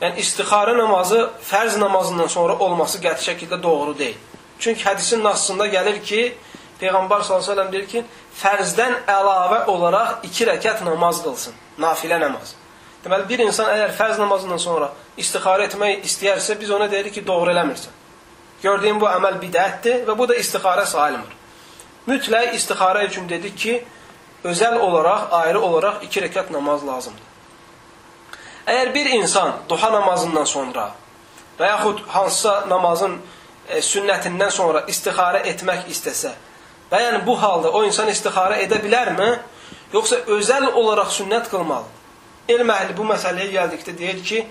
yəni 0.00 0.16
istixara 0.20 0.76
namazı 0.78 1.30
fərz 1.50 1.78
namazından 1.80 2.26
sonra 2.26 2.58
olması 2.58 2.98
qəti 2.98 3.30
şəkildə 3.30 3.62
doğru 3.62 3.98
deyil. 3.98 4.16
Çünki 4.58 4.84
hədisin 4.84 5.24
nasında 5.24 5.66
gəlir 5.66 6.02
ki, 6.02 6.34
Peyğəmbər 6.80 7.22
s.ə.v 7.22 7.66
deyir 7.72 7.86
ki, 7.86 8.04
fərzdən 8.42 9.04
əlavə 9.06 9.64
olaraq 9.70 10.26
iki 10.26 10.46
rəkət 10.48 10.82
namaz 10.84 11.22
qılsın, 11.22 11.54
nafilə 11.78 12.18
namaz. 12.20 12.56
Deməli, 13.04 13.26
bir 13.28 13.42
insan 13.46 13.70
əgər 13.70 13.94
fərz 13.98 14.18
namazından 14.18 14.58
sonra 14.62 14.92
istixara 15.16 15.66
etmək 15.66 16.04
istəyərsə, 16.06 16.58
biz 16.60 16.70
ona 16.70 16.90
deyirik 16.90 17.14
ki, 17.14 17.26
doğru 17.26 17.50
eləmirsən. 17.50 17.94
Gördüyün 18.62 19.00
bu 19.02 19.08
əməl 19.10 19.38
bidətdir 19.42 20.04
və 20.06 20.18
bu 20.18 20.28
da 20.28 20.34
istixara 20.38 20.86
sayılmır. 20.86 21.41
Mütləq 22.06 22.54
istixara 22.54 23.04
üçün 23.04 23.28
dedik 23.28 23.58
ki, 23.58 23.84
özəl 24.44 24.78
olaraq, 24.78 25.28
ayrı 25.30 25.60
olaraq 25.60 26.02
iki 26.02 26.20
rəkat 26.20 26.50
namaz 26.52 26.86
lazımdır. 26.86 27.28
Əgər 28.66 28.94
bir 28.94 29.06
insan 29.18 29.54
duha 29.68 29.90
namazından 29.92 30.44
sonra 30.44 30.90
və 31.58 31.68
yaxud 31.68 32.02
hansısa 32.08 32.64
namazın 32.68 33.16
e, 33.68 33.78
sünnətindən 33.78 34.50
sonra 34.50 34.84
istixara 34.88 35.42
etmək 35.50 35.88
istəsə 35.90 36.30
və 36.90 37.00
yəni 37.02 37.24
bu 37.26 37.36
halda 37.42 37.70
o 37.70 37.84
insan 37.84 38.08
istixara 38.08 38.58
edə 38.62 38.78
bilərmi? 38.82 39.30
Yoxsa 39.92 40.22
özəl 40.36 40.70
olaraq 40.72 41.10
sünnət 41.12 41.50
qılmalı? 41.52 41.90
Elm 42.48 42.70
əhli 42.74 42.96
bu 42.96 43.06
məsələyə 43.06 43.50
gəldikdə 43.52 43.94
deyir 43.98 44.22
ki, 44.24 44.44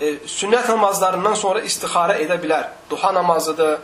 e, 0.00 0.14
sünnət 0.26 0.68
namazlarından 0.68 1.34
sonra 1.34 1.60
istixara 1.60 2.18
edə 2.20 2.36
bilər. 2.42 2.68
Duha 2.90 3.12
namazıdır 3.14 3.78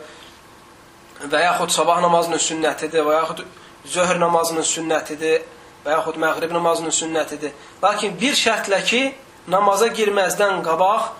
və 1.23 1.43
yaxud 1.45 1.71
sabah 1.71 2.01
namazının 2.03 2.41
sünnətidir 2.41 3.05
və 3.05 3.19
yaxud 3.19 3.43
zöhr 3.85 4.19
namazının 4.19 4.65
sünnətidir 4.67 5.45
və 5.85 5.93
yaxud 5.97 6.17
məğrib 6.21 6.53
namazının 6.53 6.93
sünnətidir. 6.93 7.53
Lakin 7.83 8.17
bir 8.19 8.35
şərtlə 8.37 8.81
ki, 8.85 9.01
namaza 9.47 9.87
girməzdən 9.93 10.63
qabaq 10.65 11.11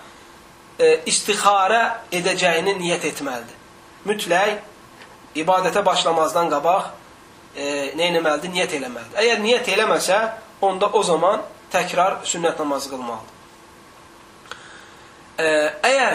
e, 0.78 0.92
istixarə 1.06 1.82
edəcəyini 2.12 2.76
niyyət 2.80 3.08
etməlidir. 3.12 3.60
Mütləq 4.06 5.38
ibadətə 5.42 5.84
başlamazdan 5.86 6.50
qabaq 6.52 6.90
e, 7.54 7.92
nə 7.96 8.10
etməlidir? 8.10 8.52
Niyyət 8.52 8.76
eləməlidir. 8.80 9.20
Əgər 9.22 9.42
niyyət 9.44 9.72
eləməsə, 9.76 10.20
onda 10.66 10.90
o 10.92 11.02
zaman 11.06 11.44
təkrar 11.72 12.20
sünnət 12.26 12.58
namazı 12.62 12.92
qılmalıdır. 12.92 13.32
E, 15.36 15.48
əgər 15.84 16.14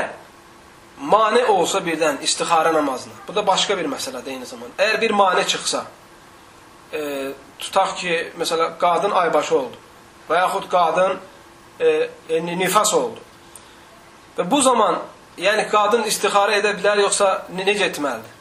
mane 1.02 1.46
olsa 1.46 1.82
birdən 1.82 2.22
istixarə 2.26 2.74
namazına, 2.74 3.14
bu 3.28 3.36
da 3.36 3.46
başqa 3.48 3.78
bir 3.78 3.90
məsələdir 3.90 4.36
eyni 4.36 4.46
zamanda. 4.46 4.76
Əgər 4.78 5.02
bir 5.02 5.12
mane 5.18 5.46
çıxsa, 5.48 5.86
e, 6.94 7.32
tutaq 7.60 7.96
ki, 7.98 8.18
məsələ, 8.40 8.72
qadın 8.80 9.12
aybaşı 9.12 9.56
oldu 9.58 9.80
və 10.30 10.38
yaxud 10.40 10.68
qadın 10.70 11.18
e, 11.80 12.10
e, 12.30 12.42
nifas 12.46 12.94
oldu. 12.94 13.20
Və 14.38 14.46
bu 14.52 14.62
zaman, 14.62 15.02
yəni 15.38 15.68
qadın 15.72 16.06
istixarə 16.10 16.62
edə 16.62 16.76
bilər, 16.78 17.02
yoxsa 17.08 17.32
necə 17.56 17.90
etməlidir? 17.90 18.38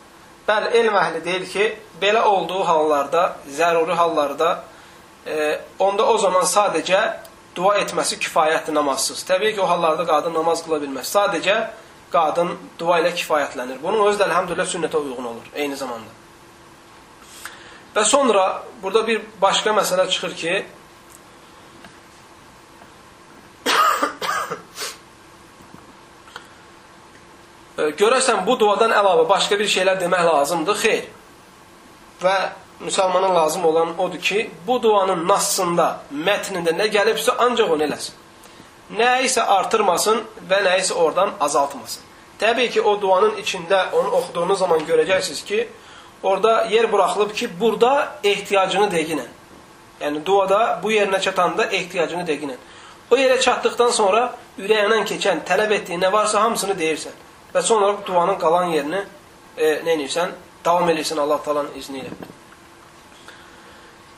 Bəli, 0.49 0.71
elm 0.81 0.97
əhli 0.99 1.25
deyir 1.25 1.49
ki, 1.49 1.67
belə 2.03 2.23
olduğu 2.27 2.63
hallarda, 2.67 3.37
zəruri 3.57 3.97
hallarda, 3.97 4.63
e, 5.27 5.61
onda 5.79 6.07
o 6.07 6.19
zaman 6.19 6.45
sadəcə 6.45 7.03
dua 7.57 7.77
etməsi 7.83 8.19
kifayətdir 8.21 8.75
namazsız. 8.75 9.23
Təbii 9.29 9.55
ki, 9.55 9.61
o 9.61 9.69
hallarda 9.69 10.07
qadın 10.07 10.35
namaz 10.35 10.65
qıla 10.67 10.81
bilməz. 10.83 11.11
Sadəcə 11.11 11.57
qadın 12.13 12.59
dua 12.79 13.01
ilə 13.01 13.15
kifayətlənir. 13.15 13.83
Bunun 13.83 14.07
özü 14.09 14.19
də 14.21 14.25
əlhamdülillah 14.29 14.69
sünnətə 14.73 14.97
uyğun 14.99 15.25
olur 15.33 15.47
eyni 15.55 15.77
zamanda. 15.77 16.11
Və 17.95 18.05
sonra 18.07 18.63
burada 18.83 19.07
bir 19.07 19.21
başqa 19.43 19.71
məsələ 19.75 20.11
çıxır 20.11 20.35
ki, 20.43 20.65
görəsən 28.03 28.47
bu 28.47 28.61
duadan 28.61 28.91
əlavə 28.95 29.29
başqa 29.29 29.59
bir 29.59 29.69
şeylər 29.75 30.01
demək 30.01 30.25
lazımdır? 30.27 30.77
Xeyr. 30.85 31.05
Və 32.23 32.37
müsəlmana 32.85 33.35
lazım 33.35 33.65
olan 33.65 33.99
odur 33.99 34.21
ki, 34.21 34.51
bu 34.67 34.83
duanın 34.83 35.29
nassında, 35.29 36.01
mətnində 36.13 36.71
nə 36.77 36.87
gəlibsə 36.93 37.31
ancaq 37.39 37.71
onu 37.75 37.83
eləsin. 37.89 38.20
Nəyisə 38.91 39.45
artırmasın 39.47 40.25
və 40.51 40.63
nəyisə 40.67 40.95
oradan 40.99 41.35
azaltmasın. 41.41 42.03
Təbii 42.41 42.71
ki, 42.75 42.83
o 42.83 42.97
duanın 43.01 43.37
içində 43.39 43.91
onu 43.93 44.11
oxuduğunuz 44.19 44.59
zaman 44.59 44.81
görəcəksiniz 44.89 45.45
ki, 45.45 45.69
orada 46.23 46.65
yer 46.71 46.93
buraxılıb 46.93 47.35
ki, 47.35 47.49
burada 47.61 48.09
ehtiyacını 48.25 48.89
deginən. 48.91 49.29
Yəni 50.01 50.25
duada 50.27 50.81
bu 50.83 50.93
yerinə 50.93 51.21
çatanda 51.21 51.67
ehtiyacını 51.67 52.25
deginən. 52.27 52.57
O 53.11 53.17
yerə 53.19 53.41
çatdıqdan 53.41 53.91
sonra 53.91 54.35
ürəyindən 54.59 55.07
keçən, 55.07 55.45
tələb 55.47 55.75
etdiyin 55.77 56.01
nə 56.01 56.13
varsa 56.13 56.43
hamısını 56.43 56.79
deyirsən. 56.79 57.15
Və 57.55 57.63
sonra 57.63 57.95
duanın 58.07 58.39
qalan 58.39 58.73
yerini 58.75 59.03
e, 59.57 59.67
nə 59.85 59.97
edirsən? 59.97 60.33
Davam 60.65 60.91
edirsən 60.91 61.21
Allah 61.21 61.43
talanın 61.43 61.75
izni 61.77 62.03
ilə. 62.03 62.13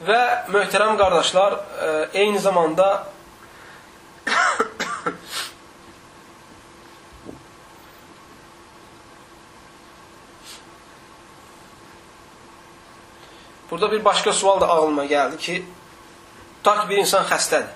Və 0.07 0.23
möhtərəm 0.53 0.99
qardaşlar, 0.99 1.53
e, 1.57 1.91
eyni 2.21 2.39
zamanda 2.39 3.12
Burada 13.71 13.93
bir 13.93 14.05
başqa 14.05 14.33
sual 14.33 14.61
da 14.61 14.69
ağlıma 14.69 15.05
gəldi 15.05 15.37
ki, 15.37 15.65
tutaq 16.63 16.89
bir 16.89 16.97
insan 16.97 17.25
xəstədir. 17.25 17.73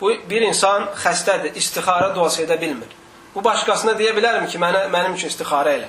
Bu 0.00 0.10
bir 0.30 0.42
insan 0.42 0.88
xəstədir, 1.04 1.54
istixara 1.54 2.14
duası 2.14 2.42
edə 2.42 2.60
bilmir. 2.60 2.88
Bu 3.34 3.44
başqasına 3.44 3.92
deyə 3.98 4.16
bilərmi 4.16 4.48
ki, 4.50 4.58
mənə, 4.58 4.88
mənim 4.90 5.14
üçün 5.14 5.28
istixara 5.30 5.70
elə? 5.78 5.88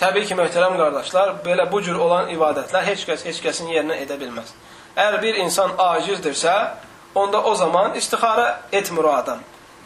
Təbii 0.00 0.24
ki, 0.28 0.36
möhtərəm 0.38 0.76
qardaşlar, 0.78 1.34
belə 1.44 1.66
bu 1.72 1.82
cür 1.84 1.98
olan 2.00 2.30
ibadətlər 2.32 2.86
heç 2.86 3.02
kəs 3.08 3.24
heç 3.26 3.40
kəsin 3.44 3.68
yerinə 3.74 3.98
edə 4.04 4.16
bilməz. 4.20 4.54
Əgər 4.94 5.18
bir 5.24 5.40
insan 5.42 5.74
acizdirsə, 5.78 6.54
onda 7.14 7.44
o 7.44 7.54
zaman 7.54 7.94
istixara 7.94 8.62
etmir 8.72 9.04
o 9.04 9.12
adam. 9.12 9.38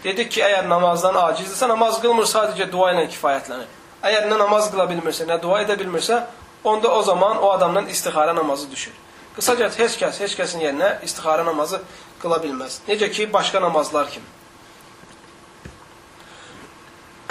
Dedik 0.05 0.31
ki, 0.31 0.43
əgər 0.45 0.69
namazdan 0.69 1.17
acizdirsə, 1.17 1.69
namaz 1.69 1.97
qılmır, 2.03 2.27
sadəcə 2.29 2.67
dua 2.73 2.91
ilə 2.93 3.07
kifayətlənir. 3.09 3.69
Əgər 4.05 4.27
nə 4.29 4.37
namaz 4.37 4.69
qıla 4.73 4.85
bilmirsə, 4.91 5.25
nə 5.29 5.39
dua 5.41 5.63
edə 5.65 5.79
bilmirsə, 5.81 6.21
onda 6.65 6.89
o 6.93 7.03
zaman 7.03 7.41
o 7.43 7.51
adamdan 7.53 7.87
istixara 7.89 8.35
namazı 8.37 8.71
düşür. 8.71 8.93
Qısaca 9.37 9.71
heç 9.79 9.97
kəs, 9.99 10.21
heç 10.21 10.35
kəsin 10.39 10.61
yerinə 10.61 10.91
istixara 11.05 11.45
namazı 11.47 11.81
qıla 12.23 12.39
bilməz. 12.43 12.81
Necə 12.89 13.11
ki, 13.11 13.33
başqa 13.33 13.61
namazlar 13.65 14.11
kimi. 14.13 14.29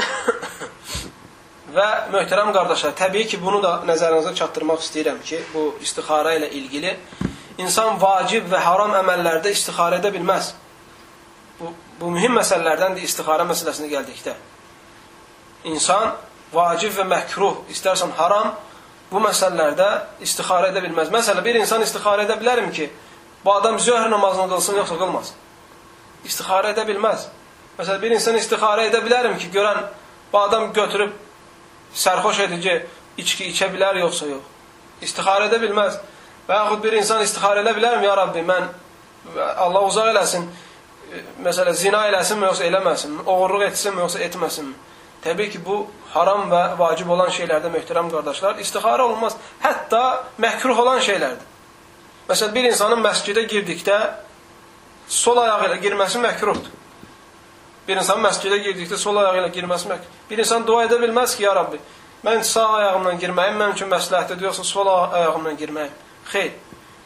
Və 1.77 1.89
möhtərəm 2.15 2.50
qardaşlar, 2.58 2.98
təbii 2.98 3.29
ki, 3.29 3.37
bunu 3.46 3.62
da 3.63 3.83
nəzərinizə 3.85 4.33
çatdırmaq 4.41 4.81
istəyirəm 4.81 5.21
ki, 5.21 5.37
bu 5.54 5.75
istixara 5.85 6.33
ilə 6.39 6.50
ilgili 6.58 6.98
insan 7.62 7.99
vacib 8.01 8.47
və 8.51 8.60
haram 8.63 8.93
əməllərdə 8.97 9.51
istixara 9.54 9.99
edə 10.01 10.12
bilməz. 10.13 10.54
Bu, 11.60 11.71
bu 11.99 12.12
mühüm 12.15 12.37
məsələlərdəndir 12.39 13.06
istixara 13.06 13.45
məsələsinə 13.49 13.89
gəldikdə. 13.91 14.35
İnsan 15.69 16.15
vacib 16.54 16.95
və 16.97 17.06
məhkruh, 17.10 17.63
istərsən 17.73 18.13
haram, 18.17 18.54
bu 19.12 19.21
məsələlərdə 19.21 19.89
istixarə 20.25 20.71
edə 20.73 20.81
bilməz. 20.83 21.12
Məsələn, 21.13 21.45
bir 21.45 21.60
insan 21.62 21.83
istixarə 21.85 22.25
edə 22.25 22.37
bilərmi 22.39 22.73
ki, 22.73 22.89
bu 23.45 23.54
adam 23.54 23.79
zöhr 23.79 24.10
namazını 24.12 24.49
qılsın, 24.49 24.79
yoxsa 24.81 24.97
qılmasın? 24.97 25.41
İstixarə 26.25 26.71
edə 26.73 26.85
bilməz. 26.87 27.27
Məsələn, 27.77 28.01
bir 28.01 28.15
insan 28.17 28.37
istixarə 28.39 28.87
edə 28.89 29.04
bilərmi 29.06 29.37
ki, 29.41 29.51
görən 29.54 29.83
bu 30.31 30.39
adam 30.39 30.71
götürüb 30.73 31.13
sərxoş 31.93 32.41
edici 32.47 32.79
içki 33.21 33.51
içə 33.51 33.69
bilər, 33.73 33.99
yoxsa 34.01 34.29
yox? 34.31 34.49
İstixarə 35.06 35.49
edə 35.51 35.62
bilməz. 35.62 35.99
Və 36.48 36.60
yaxud 36.60 36.83
bir 36.83 36.98
insan 37.00 37.23
istixarə 37.23 37.63
edə 37.63 37.71
bilərmi, 37.77 38.08
ya 38.08 38.15
Rabbi, 38.19 38.44
mən 38.48 38.67
Allah 39.63 39.85
uzaq 39.87 40.10
eləsin, 40.12 40.50
məsələn, 41.46 41.77
zina 41.79 42.02
eləsinmi, 42.10 42.50
yoxsa 42.50 42.65
eləməsinmi? 42.67 43.23
Oğurluq 43.31 43.63
etsinmi, 43.69 44.04
yoxsa 44.04 44.19
etməsinmi? 44.27 44.73
Təbii 45.23 45.54
ki, 45.54 45.62
bu 45.63 45.85
haram 46.12 46.50
və 46.52 46.62
vacib 46.79 47.10
olan 47.15 47.31
şeylərdə 47.31 47.71
möhtərəm 47.71 48.12
qardaşlar, 48.12 48.60
istixarə 48.60 49.08
olmaz. 49.08 49.37
Hətta 49.63 50.04
məhkruh 50.44 50.83
olan 50.83 51.00
şeylərdir. 51.06 51.48
Məsələn, 52.27 52.54
bir 52.56 52.67
insanın 52.73 53.00
məscidə 53.04 53.46
girdikdə 53.48 53.98
sol 55.08 55.39
ayağı 55.39 55.69
ilə 55.69 55.79
girməsi 55.85 56.19
məhkruhdur. 56.23 56.79
Bir 57.87 58.00
insan 58.00 58.19
məscidə 58.23 58.60
girdikdə 58.67 59.00
sol 59.00 59.19
ayağı 59.23 59.46
ilə 59.46 59.52
girməsi 59.56 59.91
məhkruhdur. 59.94 60.21
Bir 60.29 60.44
insan 60.44 60.67
dua 60.67 60.83
edə 60.89 61.00
bilməz 61.00 61.37
ki, 61.37 61.48
ya 61.48 61.56
Rabbi, 61.56 61.79
mən 62.27 62.44
sağ 62.48 62.67
ayağımla 62.81 63.15
girməyim 63.23 63.60
mənim 63.60 63.77
üçün 63.77 63.91
məsləhətdir, 63.91 64.44
yoxsa 64.50 64.67
sol 64.67 64.91
ayağımla 64.91 65.56
girməyim. 65.60 66.02
Xeyr. 66.32 66.54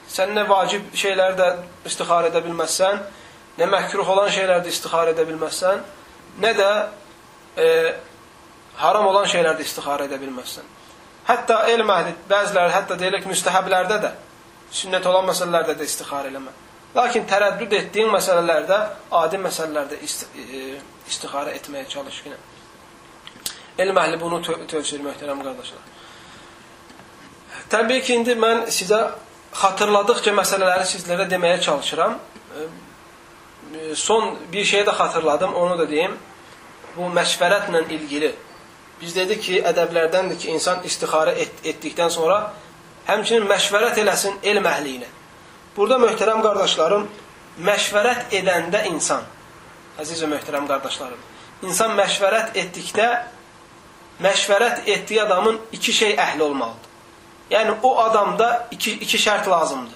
Sən 0.07 0.31
nə 0.35 0.45
vacib 0.47 0.87
şeylərdə 0.95 1.47
istixarə 1.87 2.29
edə 2.31 2.41
bilməzsən, 2.45 2.99
nə 3.59 3.67
məhkruh 3.71 4.07
olan 4.13 4.29
şeylərdə 4.31 4.71
istixarə 4.71 5.11
edə 5.15 5.25
bilməzsən, 5.27 5.81
nə 6.43 6.51
də 6.55 6.69
e, 7.59 7.67
haram 8.79 9.09
olan 9.09 9.27
şeylərdə 9.27 9.65
istixarə 9.65 10.07
edə 10.07 10.19
bilməzsən. 10.21 10.75
Hətta 11.27 11.59
elm 11.73 11.91
əhli, 11.91 12.13
bəziləri 12.29 12.71
hətta 12.71 12.95
deyilir 12.99 13.23
ki, 13.23 13.31
müstəhəblərdə 13.33 13.99
də, 14.05 14.13
sünnət 14.71 15.09
olan 15.11 15.27
məsələlərdə 15.27 15.75
də 15.75 15.87
istixarə 15.89 16.31
eləmə. 16.31 16.53
Lakin 16.95 17.27
tərəddüd 17.27 17.73
etdiyin 17.81 18.13
məsələlərdə, 18.13 18.77
adi 19.19 19.41
məsələlərdə 19.43 19.99
e, 19.99 20.61
istixarə 21.09 21.57
etməyə 21.59 21.89
çalış 21.91 22.23
yine. 22.25 22.39
Elm 23.77 23.99
əhli 24.01 24.17
bunu 24.21 24.39
tö 24.41 24.55
tövsiyə 24.71 25.03
möhtərəm 25.03 25.43
qardaşlar. 25.43 25.96
Təbii 27.71 28.01
ki, 28.01 28.15
indi 28.21 28.35
mən 28.39 28.65
sizə 28.71 29.01
xatırladıqca 29.57 30.33
məsələləri 30.35 30.87
sizlərə 30.87 31.27
deməyə 31.29 31.61
çalışıram. 31.61 32.17
E, 32.57 33.95
son 33.95 34.35
bir 34.51 34.65
şey 34.65 34.85
də 34.87 34.95
xatırladım, 34.95 35.55
onu 35.55 35.77
da 35.79 35.89
deyim. 35.89 36.17
Bu 36.97 37.09
məşvərətlə 37.13 37.87
ilgili 37.93 38.33
Biz 39.01 39.13
dedik 39.15 39.43
ki, 39.45 39.59
ədəblərdəndir 39.69 40.39
ki, 40.41 40.49
insan 40.57 40.81
istixarə 40.87 41.35
et, 41.37 41.59
etdikdən 41.69 42.09
sonra 42.13 42.37
həmçinin 43.05 43.45
məşvərət 43.49 43.99
eləsin 44.01 44.39
elm 44.41 44.65
əhli 44.65 44.95
ilə. 44.97 45.09
Burada 45.75 45.99
möhtərəm 46.01 46.41
qardaşlarım, 46.41 47.05
məşvərət 47.67 48.33
edəndə 48.39 48.87
insan, 48.89 49.21
əziz 50.01 50.23
və 50.25 50.31
möhtərəm 50.33 50.65
qardaşlarım, 50.69 51.21
insan 51.69 51.93
məşvərət 51.99 52.57
etdikdə, 52.63 53.07
məşvərət 54.25 54.89
etdiyi 54.95 55.21
adamın 55.27 55.61
iki 55.77 55.93
şey 55.93 56.17
əhli 56.17 56.47
olmalıdır. 56.49 56.86
Yəni, 57.51 57.77
o 57.83 57.97
adamda 57.99 58.67
iki, 58.71 58.91
iki 58.91 59.17
şərt 59.17 59.49
lazımdır. 59.49 59.95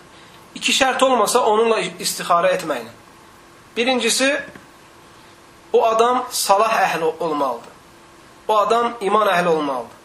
İki 0.56 0.72
şərt 0.72 1.04
olmasa, 1.04 1.44
onunla 1.46 1.80
istixarə 1.82 2.54
etməklə. 2.56 2.92
Birincisi, 3.78 4.30
o 5.74 5.86
adam 5.86 6.26
salah 6.32 6.74
əhli 6.82 7.04
olmalıdır. 7.20 7.72
O 8.48 8.58
adam 8.58 8.94
iman 9.02 9.28
əhli 9.28 9.48
olmalıdır. 9.48 9.98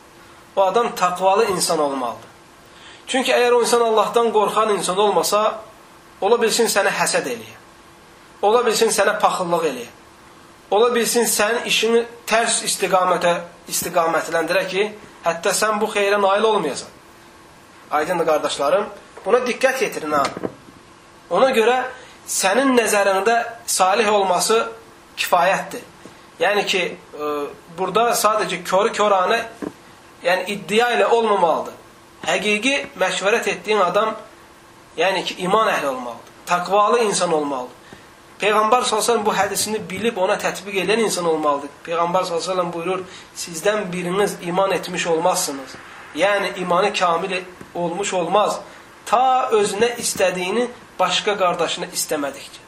O 0.57 0.62
adam 0.62 0.94
taqvalı 0.94 1.44
insan 1.51 1.78
olmalıdır. 1.78 2.30
Çünki 3.07 3.32
əgər 3.32 3.53
o 3.53 3.61
insan 3.62 3.80
Allahdan 3.80 4.32
qorxan 4.32 4.74
insan 4.76 4.99
olmasa, 4.99 5.61
ola 6.20 6.38
bilsin 6.42 6.66
sənə 6.70 6.90
həsəd 6.90 7.28
eləyə. 7.30 7.57
Ola 8.42 8.64
bilsin 8.66 8.90
sənə 8.90 9.18
paxıllıq 9.20 9.66
eləyə. 9.70 9.92
Ola 10.70 10.90
bilsin 10.94 11.26
sənin 11.30 11.66
işini 11.70 12.03
tərs 12.26 12.62
istiqamətə 12.66 13.36
istiqamətləndirə 13.70 14.66
ki, 14.70 14.86
hətta 15.24 15.55
sən 15.55 15.80
bu 15.80 15.86
xeyrə 15.90 16.18
nail 16.22 16.42
olmayasan. 16.51 16.95
Aydındır 17.91 18.26
qardaşlarım, 18.26 18.87
buna 19.24 19.39
diqqət 19.47 19.82
yetirin 19.82 20.12
ha. 20.12 20.24
Ona 21.30 21.51
görə 21.55 21.76
sənin 22.26 22.74
nəzərində 22.78 23.37
salih 23.66 24.09
olması 24.12 24.59
kifayətdir. 25.16 25.84
Yəni 26.41 26.66
ki, 26.66 26.82
e, 26.82 27.30
burada 27.78 28.11
sadəcə 28.18 28.61
körü-körənə, 28.66 29.41
yəni 30.24 30.51
iddia 30.57 30.91
ilə 30.97 31.07
olmamalıdır. 31.14 31.74
Həqiqi 32.26 32.74
məşvərət 33.01 33.51
etdiyin 33.55 33.80
adam, 33.80 34.14
yəni 34.99 35.24
ki, 35.24 35.39
iman 35.47 35.70
əhli 35.72 35.89
olmalıdır. 35.95 36.34
Təqvalı 36.47 37.05
insan 37.07 37.32
olmalıdır. 37.32 37.74
Peyğəmbər 38.41 38.84
s.ə.v 38.84 39.22
bu 39.24 39.32
hədisini 39.32 39.78
bilib 39.89 40.18
ona 40.20 40.37
tətbiq 40.37 40.82
edən 40.82 41.07
insan 41.07 41.24
olmalıdır. 41.30 41.70
Peyğəmbər 41.87 42.26
s.ə.v 42.28 42.66
buyurur, 42.72 43.05
sizdən 43.37 43.87
biriniz 43.93 44.37
iman 44.43 44.74
etmiş 44.76 45.07
olmazsınız. 45.07 45.76
Yəni, 46.17 46.53
imanı 46.57 46.93
kamil 46.95 47.43
olmuş 47.75 48.14
olmaz. 48.14 48.61
Ta 49.07 49.51
özünə 49.53 49.97
istədiyini 50.03 50.69
başqa 50.99 51.37
qardaşına 51.39 51.91
istəmədikcə. 51.95 52.64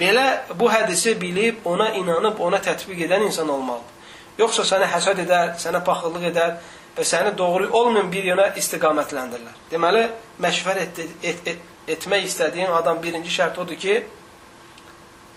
Belə 0.00 0.26
bu 0.54 0.68
hədisi 0.70 1.16
bilib, 1.20 1.64
ona 1.64 1.90
inanıb, 1.96 2.40
ona 2.40 2.60
tətbiq 2.62 3.06
edən 3.08 3.26
insan 3.26 3.48
olmalıdır. 3.48 3.92
Yoxsa 4.38 4.64
sənə 4.68 4.88
həsəd 4.92 5.22
edər, 5.24 5.54
sənə 5.60 5.80
paxıllıq 5.84 6.26
edər 6.30 6.58
və 6.96 7.04
səni 7.04 7.32
doğru 7.38 7.70
olmayan 7.72 8.10
bir 8.12 8.28
yönə 8.30 8.50
istiqamətləndirlər. 8.60 9.56
Deməli, 9.70 10.04
məşvər 10.44 10.82
et, 10.82 11.00
et, 11.22 11.48
et, 11.52 11.62
etmək 11.96 12.28
istədiyin 12.28 12.72
adam 12.76 13.00
birinci 13.02 13.32
şərt 13.32 13.60
odur 13.62 13.80
ki, 13.80 14.02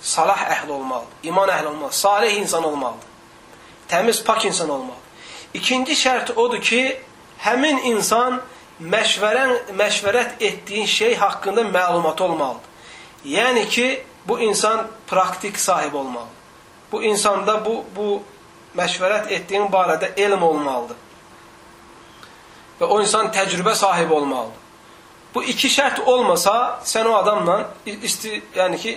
salah 0.02 0.44
əhli 0.56 0.72
olmalıdır, 0.72 1.30
iman 1.32 1.52
əhli 1.56 1.72
olmalıdır, 1.72 1.96
salih 1.96 2.36
insan 2.42 2.64
olmalıdır, 2.64 3.08
təmiz, 3.92 4.24
pak 4.24 4.46
insan 4.46 4.70
olmalıdır. 4.70 5.09
İkinci 5.54 5.94
şərt 5.98 6.34
odur 6.36 6.62
ki, 6.62 6.82
həmin 7.42 7.82
insan 7.90 8.42
məşvərən, 8.80 9.74
məşvərət 9.78 10.40
etdiyin 10.40 10.86
şey 10.86 11.16
haqqında 11.16 11.62
məlumat 11.62 12.22
olmalıdır. 12.22 12.70
Yəni 13.26 13.68
ki, 13.68 13.88
bu 14.28 14.40
insan 14.40 14.88
praktik 15.08 15.60
sahib 15.60 15.94
olmalıdır. 15.94 16.38
Bu 16.92 17.04
insanda 17.04 17.66
bu, 17.66 17.84
bu 17.96 18.22
məşvərət 18.78 19.32
etdiyin 19.34 19.68
barədə 19.74 20.14
elm 20.18 20.44
olmalıdır. 20.44 20.98
Və 22.80 22.86
o 22.86 23.02
insan 23.02 23.32
təcrübə 23.34 23.76
sahibi 23.76 24.14
olmalıdır. 24.14 24.68
Bu 25.34 25.44
iki 25.44 25.70
şərt 25.70 26.04
olmasa, 26.06 26.80
sən 26.86 27.08
o 27.10 27.16
adamla 27.18 27.58
isti, 27.86 28.42
yəni 28.56 28.78
ki, 28.82 28.96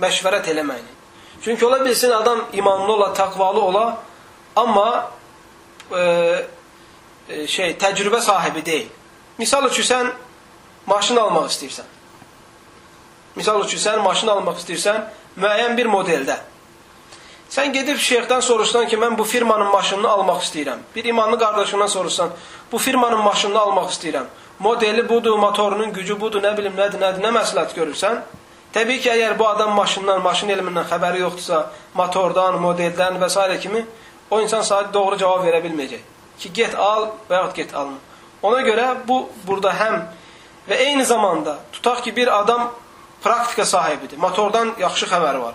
məşvərət 0.00 0.52
eləməyini. 0.52 0.92
Çünki 1.42 1.66
ola 1.66 1.84
bilsin 1.84 2.10
adam 2.10 2.44
imanlı 2.52 2.92
ola, 2.92 3.12
təqvalı 3.14 3.60
ola, 3.60 4.02
amma 4.56 5.10
e, 5.92 7.46
şey 7.46 7.76
təcrübə 7.80 8.20
sahibi 8.20 8.64
deyil. 8.66 8.88
Misal 9.38 9.68
üçün 9.70 9.86
sən 9.86 10.10
maşın 10.86 11.16
almaq 11.16 11.50
istəyirsən. 11.50 11.88
Misal 13.36 13.64
üçün 13.64 13.78
sən 13.78 14.02
maşın 14.02 14.32
almaq 14.34 14.60
istəyirsən 14.62 15.02
müəyyən 15.36 15.76
bir 15.76 15.90
modeldə. 15.92 16.38
Sən 17.50 17.72
gedib 17.72 17.98
şeyxdən 18.02 18.42
soruşsan 18.42 18.88
ki, 18.90 18.96
mən 18.98 19.18
bu 19.18 19.24
firmanın 19.24 19.68
maşınını 19.70 20.08
almaq 20.08 20.40
istəyirəm. 20.42 20.80
Bir 20.96 21.04
imanlı 21.04 21.38
qardaşından 21.38 21.86
soruşsan, 21.86 22.30
bu 22.72 22.78
firmanın 22.78 23.18
maşınını 23.18 23.58
almaq 23.58 23.90
istəyirəm. 23.90 24.24
Modeli 24.58 25.08
budur, 25.08 25.38
motorunun 25.38 25.92
gücü 25.92 26.20
budur, 26.20 26.42
nə 26.42 26.56
bilim 26.56 26.74
nədir, 26.74 26.98
nədir, 27.00 27.22
nə 27.22 27.30
məsləhət 27.36 27.76
görürsən? 27.76 28.18
Təbii 28.74 28.98
ki, 29.00 29.10
əgər 29.12 29.38
bu 29.38 29.46
adam 29.48 29.76
maşından, 29.76 30.22
maşın 30.24 30.50
elmindən 30.56 30.88
xəbəri 30.90 31.22
yoxdursa, 31.22 31.60
motordan, 31.94 32.58
modeldən 32.64 33.20
və 33.22 33.28
s. 33.30 33.60
kimi, 33.60 33.84
o 34.30 34.40
insan 34.40 34.64
sadəcə 34.66 34.92
doğru 34.92 35.18
cavab 35.18 35.44
verə 35.46 35.62
bilməyəcək. 35.64 36.02
Ki, 36.38 36.52
get 36.52 36.74
al 36.74 37.10
və 37.28 37.40
yaxud 37.40 37.56
get 37.56 37.74
alma. 37.74 37.98
Ona 38.42 38.62
görə 38.66 38.88
bu, 39.08 39.28
burada 39.46 39.72
həm 39.72 40.00
və 40.68 40.80
eyni 40.88 41.04
zamanda 41.04 41.58
tutaq 41.72 42.02
ki, 42.04 42.16
bir 42.16 42.32
adam 42.40 42.70
praktika 43.22 43.64
sahibidir. 43.64 44.18
Motordan 44.18 44.74
yaxşı 44.78 45.06
xəbəri 45.06 45.40
var 45.42 45.54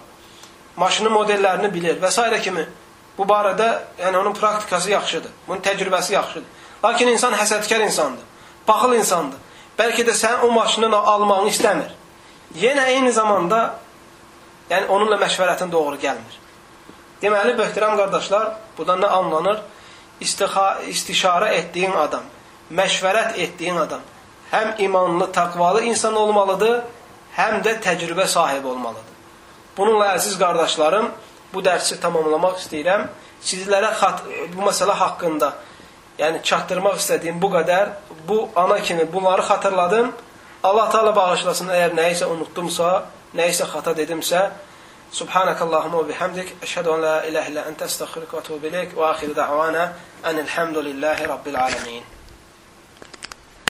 maşının 0.76 1.13
modellərini 1.13 1.72
bilir 1.74 1.99
və 2.01 2.11
s. 2.11 2.41
kimi 2.41 2.65
bu 3.17 3.28
barədə 3.28 3.67
yəni 3.99 4.17
onun 4.17 4.34
praktikası 4.34 4.91
yaxşıdır. 4.91 5.32
Bunun 5.47 5.61
təcrübəsi 5.61 6.13
yaxşıdır. 6.13 6.47
Lakin 6.84 7.07
insan 7.07 7.34
həsədkar 7.34 7.84
insandır. 7.86 8.24
Baxıl 8.67 8.95
insandır. 8.95 9.39
Bəlkə 9.78 10.05
də 10.07 10.15
sən 10.15 10.45
o 10.45 10.51
maşını 10.51 10.95
almağını 10.97 11.49
istəmir. 11.49 11.91
Yenə 12.55 12.88
eyni 12.95 13.11
zamanda 13.11 13.80
yəni 14.69 14.88
onunla 14.88 15.15
məşvərətin 15.15 15.72
doğru 15.72 15.95
gəlmir. 15.95 16.39
Deməli, 17.22 17.53
böhtəram 17.57 17.97
qardaşlar, 17.99 18.55
buradan 18.78 19.03
nə 19.03 19.09
anlanır? 19.19 19.61
İstixa, 20.22 20.82
istişarə 20.89 21.51
etdiyin 21.57 21.93
adam, 21.97 22.26
məşvərət 22.78 23.38
etdiyin 23.41 23.78
adam 23.82 24.01
həm 24.51 24.76
imanlı, 24.78 25.32
təqvalı 25.32 25.84
insan 25.88 26.15
olmalıdır, 26.15 26.82
həm 27.38 27.61
də 27.65 27.78
təcrübə 27.84 28.28
sahibi 28.28 28.67
olmalıdır. 28.67 29.17
Bununla 29.78 30.13
əziz 30.17 30.38
qardaşlarım, 30.39 31.07
bu 31.53 31.63
dərsi 31.63 31.99
tamamlamaq 32.03 32.59
istəyirəm. 32.59 33.07
Sizlərə 33.41 33.93
xat, 33.99 34.26
bu 34.55 34.65
məsələ 34.67 34.95
haqqında 34.99 35.53
yəni 36.19 36.43
çatdırmaq 36.43 36.99
istədiyim 36.99 37.39
bu 37.41 37.49
qədər. 37.55 37.95
Bu 38.28 38.49
ana 38.55 38.80
kimi 38.80 39.07
bunları 39.13 39.41
xatırladım. 39.41 40.11
Allah 40.63 40.89
Taala 40.93 41.15
bağışlasın 41.15 41.72
əgər 41.74 41.95
nəyisə 41.97 42.28
unutdumsa, 42.30 43.05
nəyisə 43.36 43.65
xata 43.72 43.95
dedimsə. 43.97 44.49
سبحانك 45.12 45.62
اللهم 45.62 45.95
وبحمدك 45.95 46.55
أشهد 46.64 46.88
أن 46.88 47.01
لا 47.01 47.28
إله 47.28 47.47
إلا 47.47 47.68
أنت 47.68 47.82
أستغفرك 47.84 48.34
وأتوب 48.34 48.66
إليك 48.66 48.97
وآخر 48.97 49.28
دعوانا 49.28 49.93
أن 50.26 50.39
الحمد 50.39 50.78
لله 50.78 51.28
رب 51.28 51.47
العالمين. 51.47 52.03